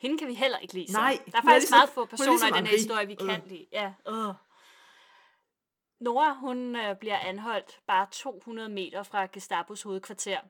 Hende 0.00 0.18
kan 0.18 0.28
vi 0.28 0.34
heller 0.34 0.58
ikke 0.58 0.74
lide. 0.74 0.92
Så. 0.92 0.98
Nej, 0.98 1.18
der 1.26 1.38
er 1.38 1.40
hun 1.42 1.48
er 1.50 1.52
faktisk 1.52 1.62
ligesom- 1.62 1.76
meget 1.78 1.88
få 1.88 2.02
er 2.02 2.06
personer 2.06 2.30
ligesom 2.30 2.48
i 2.48 2.58
den 2.58 2.66
her 2.66 2.76
historie, 2.76 3.06
vi 3.06 3.14
kan 3.14 3.30
Øh. 3.30 3.46
lide. 3.48 3.66
Ja. 3.72 3.92
Uh. 4.10 4.34
Nora, 6.00 6.32
hun 6.34 6.76
øh, 6.76 6.96
bliver 6.96 7.18
anholdt 7.18 7.80
bare 7.86 8.06
200 8.12 8.68
meter 8.68 9.02
fra 9.02 9.26
Gestapos 9.32 9.82
hovedkvarter. 9.82 10.40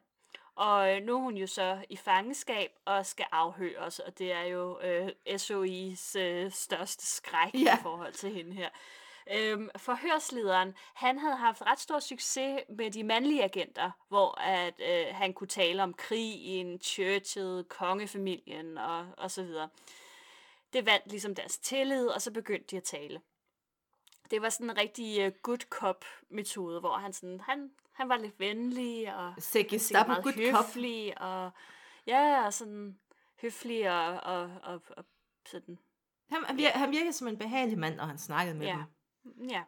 Og 0.55 0.95
øh, 0.97 1.03
nu 1.03 1.17
er 1.17 1.21
hun 1.21 1.37
jo 1.37 1.47
så 1.47 1.85
i 1.91 1.97
fangeskab 1.97 2.71
og 2.85 3.07
skal 3.07 3.27
afhøres, 3.33 3.99
og 3.99 4.19
det 4.19 4.33
er 4.33 4.43
jo 4.43 4.81
øh, 4.81 5.09
SOI's 5.29 6.19
øh, 6.19 6.53
største 6.53 7.07
skræk 7.07 7.55
Ja. 7.55 7.79
i 7.79 7.83
forhold 7.83 8.13
til 8.13 8.31
hende 8.35 8.53
her. 8.53 8.69
Øhm, 9.35 9.69
forhørslederen, 9.77 10.75
han 10.95 11.19
havde 11.19 11.37
haft 11.37 11.63
ret 11.63 11.81
stor 11.81 11.99
succes 11.99 12.61
med 12.69 12.91
de 12.91 13.05
mandlige 13.05 13.45
agenter, 13.45 13.91
hvor 14.09 14.41
at 14.41 14.75
øh, 14.91 15.15
han 15.15 15.33
kunne 15.33 15.47
tale 15.49 15.83
om 15.83 15.95
krigen, 15.95 16.81
churchet, 16.81 17.69
kongefamilien 17.69 18.79
og, 18.79 19.07
og 19.19 19.31
så 19.31 19.43
videre. 19.43 19.69
Det 20.73 20.87
vandt 20.87 21.07
ligesom 21.11 21.35
deres 21.35 21.59
tillid, 21.59 22.07
og 22.07 22.23
så 22.23 22.31
begyndte 22.33 22.67
de 22.71 22.77
at 22.77 22.83
tale. 22.83 23.21
Det 24.31 24.43
var 24.43 24.49
sådan 24.49 24.71
en 24.71 24.79
rigtig 24.79 25.27
uh, 25.27 25.33
good 25.43 25.59
cop 25.71 26.05
metode, 26.31 26.81
hvor 26.81 26.93
han 26.97 27.13
sådan, 27.13 27.41
han, 27.41 27.71
han 27.93 28.09
var 28.09 28.17
lidt 28.17 28.41
venlig 28.41 29.15
og 29.17 29.35
Gestapo 29.69 30.07
meget 30.09 30.25
good 30.25 30.53
cop. 30.53 30.65
høflig 30.67 31.21
og 31.23 31.51
ja, 32.07 32.47
og 32.47 32.55
sådan 32.55 32.99
høflig 33.41 33.91
og, 33.91 34.21
og, 34.21 34.51
og, 34.63 34.83
og 34.97 35.05
sådan 35.47 35.79
Han, 36.31 36.45
han, 36.45 36.57
virker, 36.57 36.79
han 36.79 36.91
virker 36.91 37.11
som 37.11 37.29
en 37.29 37.39
behagelig 37.39 37.79
mand, 37.79 37.97
når 37.97 38.05
han 38.05 38.19
snakkede 38.19 38.59
med 38.59 38.67
Ja. 38.67 38.73
dem. 38.73 38.83
Ja. 39.51 39.63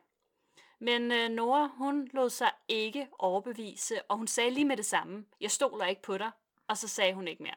Men 0.80 1.12
øh, 1.12 1.28
Nora, 1.30 1.70
hun 1.76 2.08
lod 2.12 2.30
sig 2.30 2.50
ikke 2.68 3.08
overbevise, 3.18 4.02
og 4.08 4.16
hun 4.16 4.26
sagde 4.26 4.50
lige 4.50 4.64
med 4.64 4.76
det 4.76 4.86
samme, 4.86 5.24
jeg 5.40 5.50
stoler 5.50 5.86
ikke 5.86 6.02
på 6.02 6.18
dig, 6.18 6.30
og 6.68 6.76
så 6.76 6.88
sagde 6.88 7.14
hun 7.14 7.28
ikke 7.28 7.42
mere. 7.42 7.54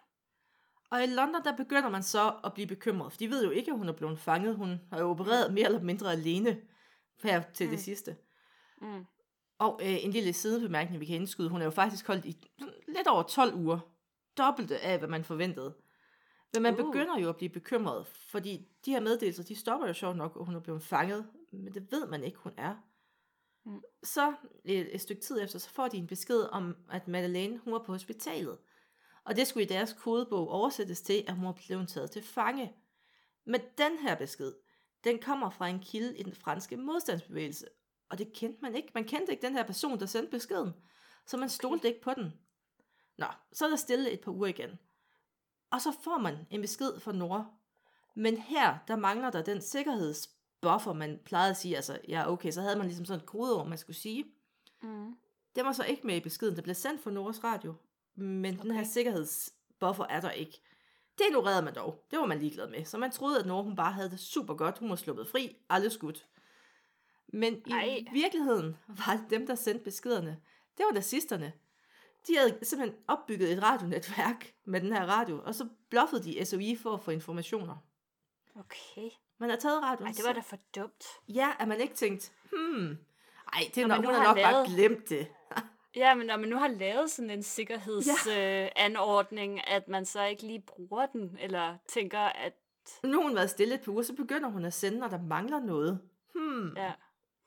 Og 0.90 1.04
i 1.04 1.08
London, 1.08 1.44
der 1.44 1.56
begynder 1.56 1.90
man 1.90 2.04
så 2.04 2.36
at 2.44 2.54
blive 2.54 2.68
bekymret, 2.68 3.12
for 3.12 3.18
de 3.20 3.30
ved 3.30 3.44
jo 3.44 3.50
ikke, 3.50 3.72
at 3.72 3.78
hun 3.78 3.90
er 3.90 3.94
blevet 3.94 4.20
fanget. 4.20 4.56
Hun 4.56 4.82
har 4.92 5.00
jo 5.00 5.10
opereret 5.10 5.54
mere 5.54 5.66
eller 5.66 5.82
mindre 5.82 6.12
alene 6.12 6.62
her 7.24 7.42
til 7.54 7.66
mm. 7.66 7.72
det 7.72 7.80
sidste. 7.80 8.18
Mm. 8.82 9.06
Og 9.60 9.80
øh, 9.84 10.06
en 10.06 10.12
lille 10.12 10.34
sidebemærkning, 10.34 11.00
vi 11.00 11.06
kan 11.06 11.16
indskyde. 11.16 11.50
Hun 11.50 11.62
er 11.62 11.66
jo 11.66 11.72
faktisk 11.72 12.08
holdt 12.08 12.26
i 12.26 12.38
lidt 12.88 13.08
over 13.08 13.24
12 13.24 13.54
uger. 13.54 13.80
Dobbelte 14.38 14.80
af, 14.80 14.98
hvad 14.98 15.10
man 15.10 15.24
forventede. 15.24 15.76
Men 16.54 16.64
man 16.64 16.80
Uh. 16.80 16.86
begynder 16.86 17.20
jo 17.20 17.30
at 17.30 17.38
blive 17.38 17.50
bekymret, 17.50 18.08
fordi 18.08 18.68
de 18.86 18.92
her 18.92 19.00
meddelelser, 19.00 19.44
de 19.44 19.56
stopper 19.56 19.88
jo 19.88 19.94
sjovt 19.94 20.18
nok, 20.18 20.36
og 20.36 20.46
hun 20.46 20.56
er 20.56 20.60
blevet 20.60 20.84
fanget. 20.84 21.28
Men 21.54 21.74
det 21.74 21.92
ved 21.92 22.08
man 22.08 22.24
ikke, 22.24 22.38
hun 22.38 22.54
er. 22.58 22.76
Mm. 23.66 23.82
Så 24.04 24.34
et, 24.66 24.96
et 24.96 25.02
stykke 25.02 25.22
tid 25.22 25.42
efter, 25.42 25.60
så 25.60 25.70
får 25.70 25.88
de 25.88 25.98
en 25.98 26.08
besked 26.08 26.42
om, 26.52 26.76
at 26.92 27.08
Madeleine, 27.08 27.58
hun 27.58 27.74
var 27.74 27.84
på 27.86 27.92
hospitalet. 27.92 28.58
Og 29.24 29.36
det 29.36 29.48
skulle 29.48 29.64
i 29.64 29.68
deres 29.68 29.94
kodebog 29.94 30.50
oversættes 30.50 31.02
til, 31.02 31.24
at 31.28 31.36
hun 31.36 31.46
var 31.46 31.58
blevet 31.68 31.90
taget 31.90 32.12
til 32.12 32.22
fange. 32.22 32.76
Men 33.46 33.62
den 33.78 33.98
her 33.98 34.16
besked, 34.16 34.54
den 35.04 35.20
kommer 35.20 35.50
fra 35.50 35.68
en 35.68 35.80
kilde 35.80 36.18
i 36.18 36.24
den 36.24 36.34
franske 36.34 36.78
modstandsbevægelse. 36.78 37.68
Og 38.10 38.18
det 38.18 38.34
kendte 38.34 38.62
man 38.62 38.76
ikke. 38.76 38.92
Man 38.94 39.04
kendte 39.04 39.32
ikke 39.32 39.48
den 39.48 39.56
her 39.56 39.64
person, 39.64 40.00
der 40.00 40.06
sendte 40.06 40.32
beskeden. 40.32 40.74
Så 41.26 41.38
man 41.38 41.50
stolte 41.50 41.88
ikke 41.88 42.02
på 42.02 42.14
den. 42.14 42.34
Nå, 43.18 43.26
så 43.54 43.66
er 43.66 43.70
der 43.70 43.76
stille 43.76 44.12
et 44.12 44.22
par 44.22 44.32
uger 44.32 44.48
igen. 44.48 44.80
Og 45.72 45.82
så 45.82 45.92
får 46.04 46.18
man 46.18 46.38
en 46.50 46.62
besked 46.62 47.00
fra 47.00 47.12
Nora. 47.12 47.46
Men 48.16 48.38
her, 48.38 48.78
der 48.88 48.96
mangler 48.96 49.32
der 49.32 49.42
den 49.42 49.62
sikkerhedsbuffer, 50.64 50.94
man 50.94 51.20
plejede 51.26 51.50
at 51.50 51.58
sige. 51.58 51.76
Altså, 51.76 51.98
ja, 52.08 52.32
okay, 52.32 52.52
så 52.52 52.62
havde 52.62 52.76
man 52.76 52.86
ligesom 52.86 53.06
sådan 53.06 53.20
et 53.20 53.26
kodeord, 53.26 53.68
man 53.68 53.78
skulle 53.78 53.98
sige. 53.98 54.26
Mm. 54.82 55.16
Den 55.56 55.66
var 55.66 55.72
så 55.72 55.84
ikke 55.84 56.08
med 56.08 56.16
i 56.16 56.20
beskeden, 56.20 56.56
der 56.56 56.62
blev 56.62 56.76
sendt 56.76 57.04
fra 57.04 57.12
Noras 57.12 57.44
radio. 57.44 57.74
Men 58.16 58.54
okay. 58.54 58.64
den 58.64 58.72
her 58.72 58.84
sikkerhedsbuffer 58.84 60.06
er 60.10 60.22
der 60.22 60.32
ikke. 60.32 60.62
Det 61.18 61.26
ignorerede 61.30 61.62
man 61.62 61.76
dog. 61.76 62.06
Det 62.12 62.20
var 62.20 62.26
man 62.26 62.40
ligeglad 62.40 62.70
med. 62.70 62.86
Så 62.86 62.98
man 62.98 63.12
troede, 63.12 63.40
at 63.40 63.46
Nora 63.46 63.64
hun 63.64 63.76
bare 63.76 63.92
havde 63.92 64.10
det 64.10 64.20
super 64.20 64.54
godt. 64.54 64.78
Hun 64.78 64.90
var 64.90 64.96
sluppet 64.96 65.28
fri. 65.28 65.56
Aldrig 65.70 65.92
skudt. 65.92 66.28
Men 67.28 67.54
i 67.54 67.72
Ej. 67.72 68.04
virkeligheden 68.14 68.78
var 68.88 69.18
det 69.18 69.30
dem, 69.30 69.48
der 69.48 69.56
sendte 69.56 69.84
beskederne. 69.84 70.42
Det 70.78 70.86
var 70.86 70.94
nazisterne. 70.94 71.54
De 72.28 72.38
havde 72.38 72.58
simpelthen 72.62 73.00
opbygget 73.08 73.52
et 73.52 73.64
radionetværk 73.64 74.54
med 74.66 74.82
den 74.82 74.94
her 74.94 75.06
radio, 75.06 75.42
og 75.46 75.56
så 75.56 75.68
bluffede 75.90 76.24
de 76.24 76.46
SOI 76.46 76.76
for 76.76 76.94
at 76.94 77.02
få 77.02 77.12
informationer. 77.12 77.78
Okay. 78.56 79.10
Man 79.40 79.50
har 79.50 79.58
taget 79.58 79.84
radioen. 79.84 80.08
Ej, 80.08 80.14
det 80.18 80.26
var 80.26 80.34
da 80.34 80.40
for 80.40 80.58
dumt. 80.76 81.06
Ja, 81.28 81.52
at 81.60 81.68
man 81.68 81.82
ikke 81.82 81.94
tænkt, 81.94 82.34
hmm, 82.52 82.98
ej, 83.54 83.62
det 83.76 83.84
er 83.84 83.88
nok, 83.88 84.06
hun 84.06 84.14
har 84.14 84.24
nok 84.24 84.38
bare 84.38 84.54
lavet- 84.54 84.68
glemt 84.68 85.10
det. 85.10 85.28
Ja, 85.96 86.16
men 86.16 86.28
når 86.28 86.38
man 86.38 86.50
nu 86.50 86.58
har 86.58 86.68
lavet 86.68 87.12
sådan 87.12 87.30
en 87.30 87.44
sikkerhedsanordning, 87.44 89.68
at 89.68 89.88
man 89.88 90.06
så 90.06 90.24
ikke 90.24 90.44
lige 90.44 90.64
bruger 90.68 91.06
den, 91.06 91.38
eller 91.40 91.78
tænker, 91.88 92.20
at 92.20 92.54
Nu 93.04 93.18
har 93.22 93.28
hun 93.28 93.36
været 93.36 93.50
stille 93.50 93.76
et 93.76 93.82
par 93.82 93.92
uger, 93.92 94.04
så 94.04 94.14
begynder 94.16 94.50
hun 94.50 94.66
at 94.66 94.74
sende, 94.74 95.00
når 95.00 95.08
der 95.08 95.22
mangler 95.22 95.60
noget. 95.60 96.02
Hmm. 96.36 96.74
Ja. 96.78 96.92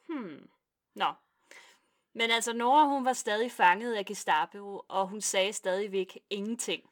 Hmm. 0.08 0.48
Nå. 0.94 1.06
Men 2.14 2.30
altså, 2.30 2.52
Nora, 2.52 2.84
hun 2.86 3.04
var 3.04 3.12
stadig 3.12 3.52
fanget 3.52 3.94
af 3.94 4.04
Gestapo, 4.06 4.82
og 4.88 5.08
hun 5.08 5.20
sagde 5.20 5.52
stadigvæk 5.52 6.18
ingenting. 6.30 6.82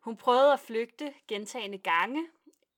Hun 0.00 0.16
prøvede 0.16 0.52
at 0.52 0.60
flygte 0.60 1.12
gentagende 1.28 1.78
gange, 1.78 2.26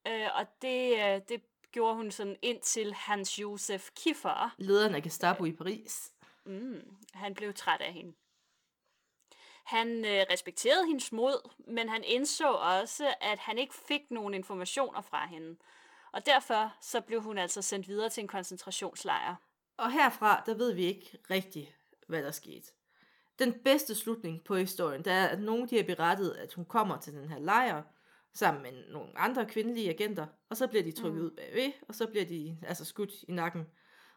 øh, 0.08 0.26
og 0.34 0.46
det, 0.62 0.92
øh, 0.92 1.20
det 1.28 1.42
gjorde 1.72 1.96
hun 1.96 2.10
sådan 2.10 2.36
indtil 2.42 2.94
Hans 2.94 3.38
Josef 3.38 3.90
Kiefer, 3.96 4.54
Lederen 4.58 4.94
af 4.94 5.02
Gestapo 5.02 5.44
i 5.44 5.52
Paris. 5.52 6.12
mm, 6.44 6.96
han 7.12 7.34
blev 7.34 7.54
træt 7.54 7.80
af 7.80 7.92
hende. 7.92 8.12
Han 9.64 10.04
øh, 10.04 10.24
respekterede 10.30 10.86
hendes 10.86 11.12
mod, 11.12 11.50
men 11.66 11.88
han 11.88 12.04
indså 12.04 12.52
også, 12.52 13.14
at 13.20 13.38
han 13.38 13.58
ikke 13.58 13.74
fik 13.74 14.10
nogen 14.10 14.34
informationer 14.34 15.00
fra 15.00 15.26
hende. 15.26 15.56
Og 16.12 16.26
derfor 16.26 16.74
så 16.80 17.00
blev 17.00 17.22
hun 17.22 17.38
altså 17.38 17.62
sendt 17.62 17.88
videre 17.88 18.08
til 18.08 18.20
en 18.20 18.28
koncentrationslejr. 18.28 19.34
Og 19.76 19.92
herfra, 19.92 20.42
der 20.46 20.54
ved 20.54 20.72
vi 20.72 20.84
ikke 20.84 21.18
rigtigt, 21.30 21.76
hvad 22.08 22.22
der 22.22 22.30
skete. 22.30 22.72
Den 23.38 23.62
bedste 23.64 23.94
slutning 23.94 24.44
på 24.44 24.56
historien, 24.56 25.04
der 25.04 25.12
er, 25.12 25.28
at 25.28 25.40
nogle 25.40 25.68
de 25.68 25.76
har 25.76 25.84
berettet, 25.84 26.30
at 26.30 26.54
hun 26.54 26.64
kommer 26.64 26.98
til 26.98 27.12
den 27.12 27.28
her 27.28 27.38
lejr, 27.38 27.82
sammen 28.34 28.62
med 28.62 28.72
nogle 28.92 29.18
andre 29.18 29.46
kvindelige 29.46 29.90
agenter, 29.90 30.26
og 30.48 30.56
så 30.56 30.66
bliver 30.66 30.82
de 30.82 30.92
trykket 30.92 31.20
mm. 31.20 31.26
ud 31.26 31.30
bagved, 31.30 31.72
og 31.88 31.94
så 31.94 32.06
bliver 32.06 32.24
de 32.24 32.58
altså 32.62 32.84
skudt 32.84 33.10
i 33.28 33.32
nakken. 33.32 33.66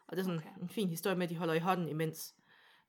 Og 0.08 0.18
det 0.18 0.22
er 0.22 0.26
sådan 0.26 0.40
okay. 0.40 0.62
En 0.62 0.70
fin 0.70 0.90
historie 0.90 1.16
med, 1.16 1.24
at 1.24 1.30
de 1.30 1.38
holder 1.38 1.54
i 1.54 1.60
hånden 1.60 1.90
imens. 1.90 2.36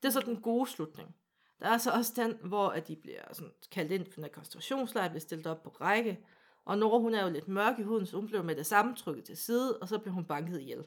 Det 0.02 0.08
er 0.08 0.12
så 0.12 0.20
den 0.20 0.42
gode 0.42 0.70
slutning. 0.70 1.16
Der 1.60 1.68
er 1.68 1.78
så 1.78 1.90
også 1.90 2.12
den, 2.16 2.38
hvor 2.48 2.68
at 2.68 2.88
de 2.88 2.96
bliver 2.96 3.22
sådan 3.32 3.52
kaldt 3.72 3.92
ind 3.92 4.12
for 4.12 4.20
den 4.20 4.30
koncentrationslejr, 4.32 5.08
bliver 5.08 5.20
stillet 5.20 5.46
op 5.46 5.62
på 5.62 5.70
række, 5.70 6.24
og 6.64 6.78
Nora, 6.78 6.98
hun 6.98 7.14
er 7.14 7.24
jo 7.24 7.30
lidt 7.30 7.48
mørk 7.48 7.78
i 7.78 7.82
huden, 7.82 8.06
så 8.06 8.16
hun 8.16 8.26
blev 8.26 8.44
med 8.44 8.56
det 8.56 8.66
samme 8.66 8.96
trykket 8.96 9.24
til 9.24 9.36
side, 9.36 9.78
og 9.78 9.88
så 9.88 9.98
blev 9.98 10.14
hun 10.14 10.24
banket 10.24 10.60
ihjel. 10.60 10.86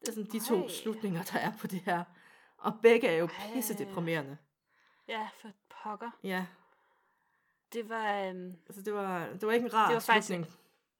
Det 0.00 0.08
er 0.08 0.12
sådan 0.12 0.30
de 0.32 0.46
to 0.48 0.62
Ej. 0.62 0.68
slutninger, 0.68 1.22
der 1.22 1.38
er 1.38 1.52
på 1.60 1.66
det 1.66 1.80
her. 1.80 2.04
Og 2.58 2.72
begge 2.82 3.08
er 3.08 3.16
jo 3.16 3.28
pisse 3.54 3.78
deprimerende. 3.78 4.36
Ja, 5.08 5.28
for 5.40 5.48
pokker. 5.82 6.10
Ja, 6.22 6.46
Det 7.72 7.88
var... 7.88 8.22
Øhm, 8.22 8.56
altså 8.66 8.82
det 8.82 8.94
var, 8.94 9.26
det 9.28 9.46
var 9.46 9.52
ikke 9.52 9.64
en 9.66 9.74
rar 9.74 9.86
Det 9.86 9.94
var 9.94 10.00
faktisk- 10.00 10.26
slutning. 10.26 10.52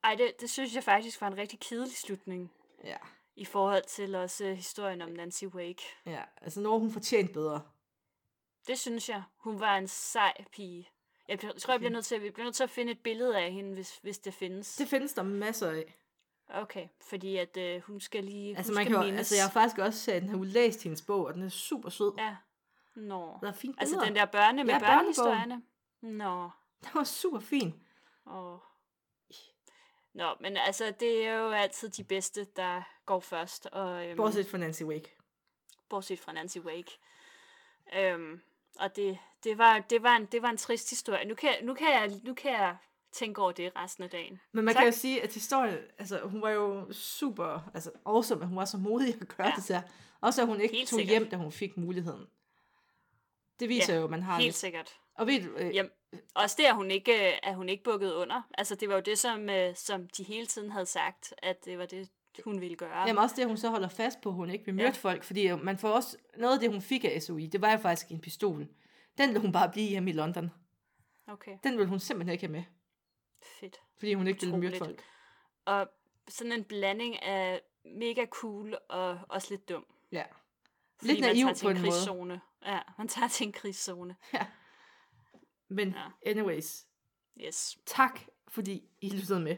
ej, 0.05 0.15
det, 0.15 0.41
det 0.41 0.51
synes 0.51 0.75
jeg 0.75 0.85
faktisk 0.85 1.21
var 1.21 1.27
en 1.27 1.37
rigtig 1.37 1.61
kedelig 1.61 1.97
slutning. 1.97 2.53
Ja, 2.85 2.97
I 3.37 3.45
forhold 3.45 3.83
til 3.89 4.15
også 4.15 4.45
øh, 4.45 4.57
historien 4.57 5.03
om 5.03 5.09
Nancy 5.11 5.45
Wake. 5.45 5.83
ja, 6.07 6.23
altså 6.43 6.61
Nora, 6.61 6.79
hun 6.79 6.91
fortjente 6.91 7.33
bedre. 7.33 7.61
Det 8.67 8.79
synes 8.79 9.09
jeg. 9.09 9.23
Hun 9.37 9.61
var 9.61 9.77
en 9.79 9.89
sej 9.89 10.45
pige. 10.53 10.89
Jeg 11.29 11.39
tror, 11.41 11.73
jeg 11.73 11.81
bliver 11.81 11.93
nødt 11.93 12.05
til, 12.05 12.15
at, 12.15 12.23
vi 12.23 12.31
bliver 12.31 12.45
nødt 12.45 12.55
til 12.57 12.63
at 12.65 12.71
finde 12.71 12.93
et 12.93 13.01
billede 13.01 13.39
af 13.39 13.53
hende, 13.53 13.75
hvis, 13.75 13.97
hvis 14.03 14.19
det 14.19 14.35
findes. 14.35 14.77
Det 14.77 14.89
findes 14.89 15.13
der 15.13 15.23
masser 15.23 15.71
af. 15.71 15.95
Okay, 16.49 16.89
fordi 17.09 17.37
at 17.37 17.57
øh, 17.57 17.81
hun 17.83 18.01
skal 18.01 18.25
lige 18.25 18.57
Altså, 18.57 18.73
man 18.73 18.85
skal 18.85 18.95
kan 18.97 19.05
mindes. 19.05 19.19
altså 19.19 19.35
jeg 19.35 19.45
har 19.45 19.51
faktisk 19.51 19.79
også 19.79 20.15
øh, 20.15 20.21
den 20.21 20.29
har 20.29 20.45
læst 20.45 20.83
hendes 20.83 21.03
bog, 21.03 21.25
og 21.27 21.35
den 21.35 21.43
er 21.43 21.49
super 21.49 21.89
sød. 21.89 22.13
Ja. 22.19 22.37
Nå. 22.95 23.39
Der 23.43 23.49
er 23.49 23.53
fine 23.53 23.75
Altså 23.79 24.03
den 24.07 24.15
der 24.17 24.25
børne 24.25 24.65
med 24.65 24.73
Ja, 24.75 24.79
børnehistorierne. 24.79 25.63
Nå. 26.03 26.51
Det 26.85 26.95
var 26.95 27.05
super 27.05 27.41
fint. 27.41 27.75
Åh. 28.27 28.59
Nå, 30.15 30.35
men 30.41 30.57
altså, 30.57 30.93
det 31.01 31.27
er 31.27 31.35
jo 31.35 31.51
altid 31.51 31.89
de 31.89 32.05
bedste, 32.05 32.45
der 32.57 32.83
går 33.07 33.21
først. 33.21 33.67
Og, 33.67 34.07
øhm, 34.07 34.17
Bortset 34.17 34.47
fra 34.47 34.59
Nancy 34.59 34.83
Wake. 34.83 35.17
bortset 35.89 36.19
fra 36.21 36.33
Nancy 36.33 36.59
Wake. 36.59 36.91
Øhm, 37.97 38.41
og 38.81 38.97
det, 38.97 39.19
det, 39.45 39.59
var, 39.59 39.79
det, 39.79 40.03
var 40.03 40.17
en, 40.17 40.27
det 40.27 40.43
var 40.43 40.51
en 40.51 40.57
trist 40.57 40.91
historie. 40.91 41.29
Nu 41.29 41.35
kan, 41.35 41.55
nu, 41.63 41.75
kan 41.75 41.87
jeg, 41.89 42.21
nu 42.25 42.35
kan 42.35 42.53
jeg 42.53 42.77
tænke 43.13 43.43
over 43.43 43.53
det 43.53 43.73
resten 43.77 44.05
af 44.05 44.11
dagen. 44.11 44.41
Men 44.53 44.65
man 44.65 44.75
Tak. 44.75 44.81
kan 44.83 44.93
jo 44.93 44.99
sige, 44.99 45.23
at 45.23 45.35
historien, 45.35 45.79
altså 45.99 46.21
hun 46.25 46.43
var 46.43 46.51
jo 46.51 46.93
super, 46.93 47.71
altså 47.75 47.91
awesome, 48.07 48.43
at 48.43 48.49
hun 48.49 48.57
var 48.57 48.65
så 48.65 48.77
modig 48.79 49.15
at 49.21 49.29
gøre 49.37 49.47
ja. 49.47 49.53
det 49.57 49.69
der. 49.69 49.83
Også 50.21 50.41
at 50.43 50.47
hun 50.49 50.61
ikke 50.61 50.75
Helt 50.77 50.89
tog 50.89 50.99
sikkert. 50.99 51.19
hjem, 51.19 51.31
da 51.31 51.37
hun 51.37 51.53
fik 51.53 51.77
muligheden. 51.77 52.27
Det 53.61 53.69
viser 53.69 53.93
Ja, 53.95 53.99
jo, 53.99 54.05
at 54.05 54.11
man 54.11 54.23
har 54.23 54.35
Helt 54.37 54.45
lidt. 54.47 54.57
sikkert. 54.57 55.01
Og 55.19 55.27
ved 55.27 55.43
du, 55.43 55.49
øh, 55.57 55.75
Jamen, 55.75 55.91
også 56.35 56.57
det, 56.59 56.65
at 56.65 56.75
hun 56.75 56.91
ikke, 56.91 57.29
øh, 57.33 57.39
at 57.43 57.55
hun 57.55 57.69
ikke 57.69 57.85
bukkede 57.85 58.17
under. 58.17 58.43
Altså, 58.59 58.75
det 58.75 58.89
var 58.89 58.95
jo 58.95 59.01
det, 59.01 59.19
som, 59.19 59.51
øh, 59.51 59.77
som 59.77 60.09
de 60.09 60.23
hele 60.23 60.47
tiden 60.47 60.71
havde 60.71 60.87
sagt, 60.87 61.35
at 61.39 61.65
det 61.65 61.79
var 61.79 61.87
det, 61.87 62.09
hun 62.45 62.61
ville 62.61 62.77
gøre. 62.77 62.99
Jamen 63.07 63.19
også 63.19 63.37
det, 63.37 63.43
at 63.43 63.49
hun 63.49 63.57
så 63.57 63.69
holder 63.71 63.89
fast 63.89 64.21
på, 64.21 64.29
at 64.29 64.35
hun 64.35 64.51
ikke 64.51 64.65
vil 64.65 64.75
myrde 64.75 64.85
Ja. 64.85 64.89
ja. 64.89 64.99
folk, 65.11 65.25
fordi 65.25 65.49
øh, 65.49 65.65
man 65.65 65.79
får 65.79 65.89
også, 65.91 66.17
noget 66.37 66.55
af 66.55 66.61
det, 66.61 66.71
hun 66.71 66.83
fik 66.83 67.05
af 67.05 67.23
SOI, 67.23 67.47
det 67.47 67.61
var 67.61 67.73
jo 67.73 67.79
faktisk 67.79 68.09
en 68.11 68.21
pistol. 68.21 68.67
Den 69.19 69.29
ville 69.29 69.41
hun 69.41 69.53
bare 69.53 69.71
blive 69.71 69.89
hjemme 69.89 70.11
i 70.11 70.13
London. 70.13 70.51
Okay, 71.27 71.59
Den 71.65 71.73
ville 71.79 71.89
hun 71.89 72.01
simpelthen 72.01 72.33
ikke 72.33 72.47
have 72.47 72.53
med, 72.53 72.63
fedt. 73.61 73.81
fordi 73.99 74.15
hun 74.15 74.27
ikke 74.27 74.41
ville 74.41 74.59
myrde 74.59 74.79
folk. 74.79 75.03
Og 75.65 75.89
sådan 76.29 76.53
en 76.53 76.65
blanding 76.65 77.23
af 77.23 77.61
mega 77.85 78.27
cool 78.27 78.77
og 78.89 79.19
også 79.29 79.47
lidt 79.51 79.69
dum. 79.69 79.87
Ja. 80.13 80.23
Fordi 80.99 81.11
Lidt 81.13 81.21
naiv 81.21 81.47
på 81.63 81.69
en 81.69 81.77
måde. 81.77 81.91
krigszone. 81.91 82.41
Ja, 82.67 82.79
man 82.99 83.09
tager 83.09 83.29
til 83.29 83.47
en 83.47 83.53
krigszone. 83.53 84.17
Men 85.69 85.89
Ja. 85.89 86.11
anyways, 86.31 86.87
Yes. 87.41 87.79
tak 87.87 88.21
fordi 88.49 88.89
I 89.01 89.09
lyttede 89.09 89.41
med. 89.41 89.57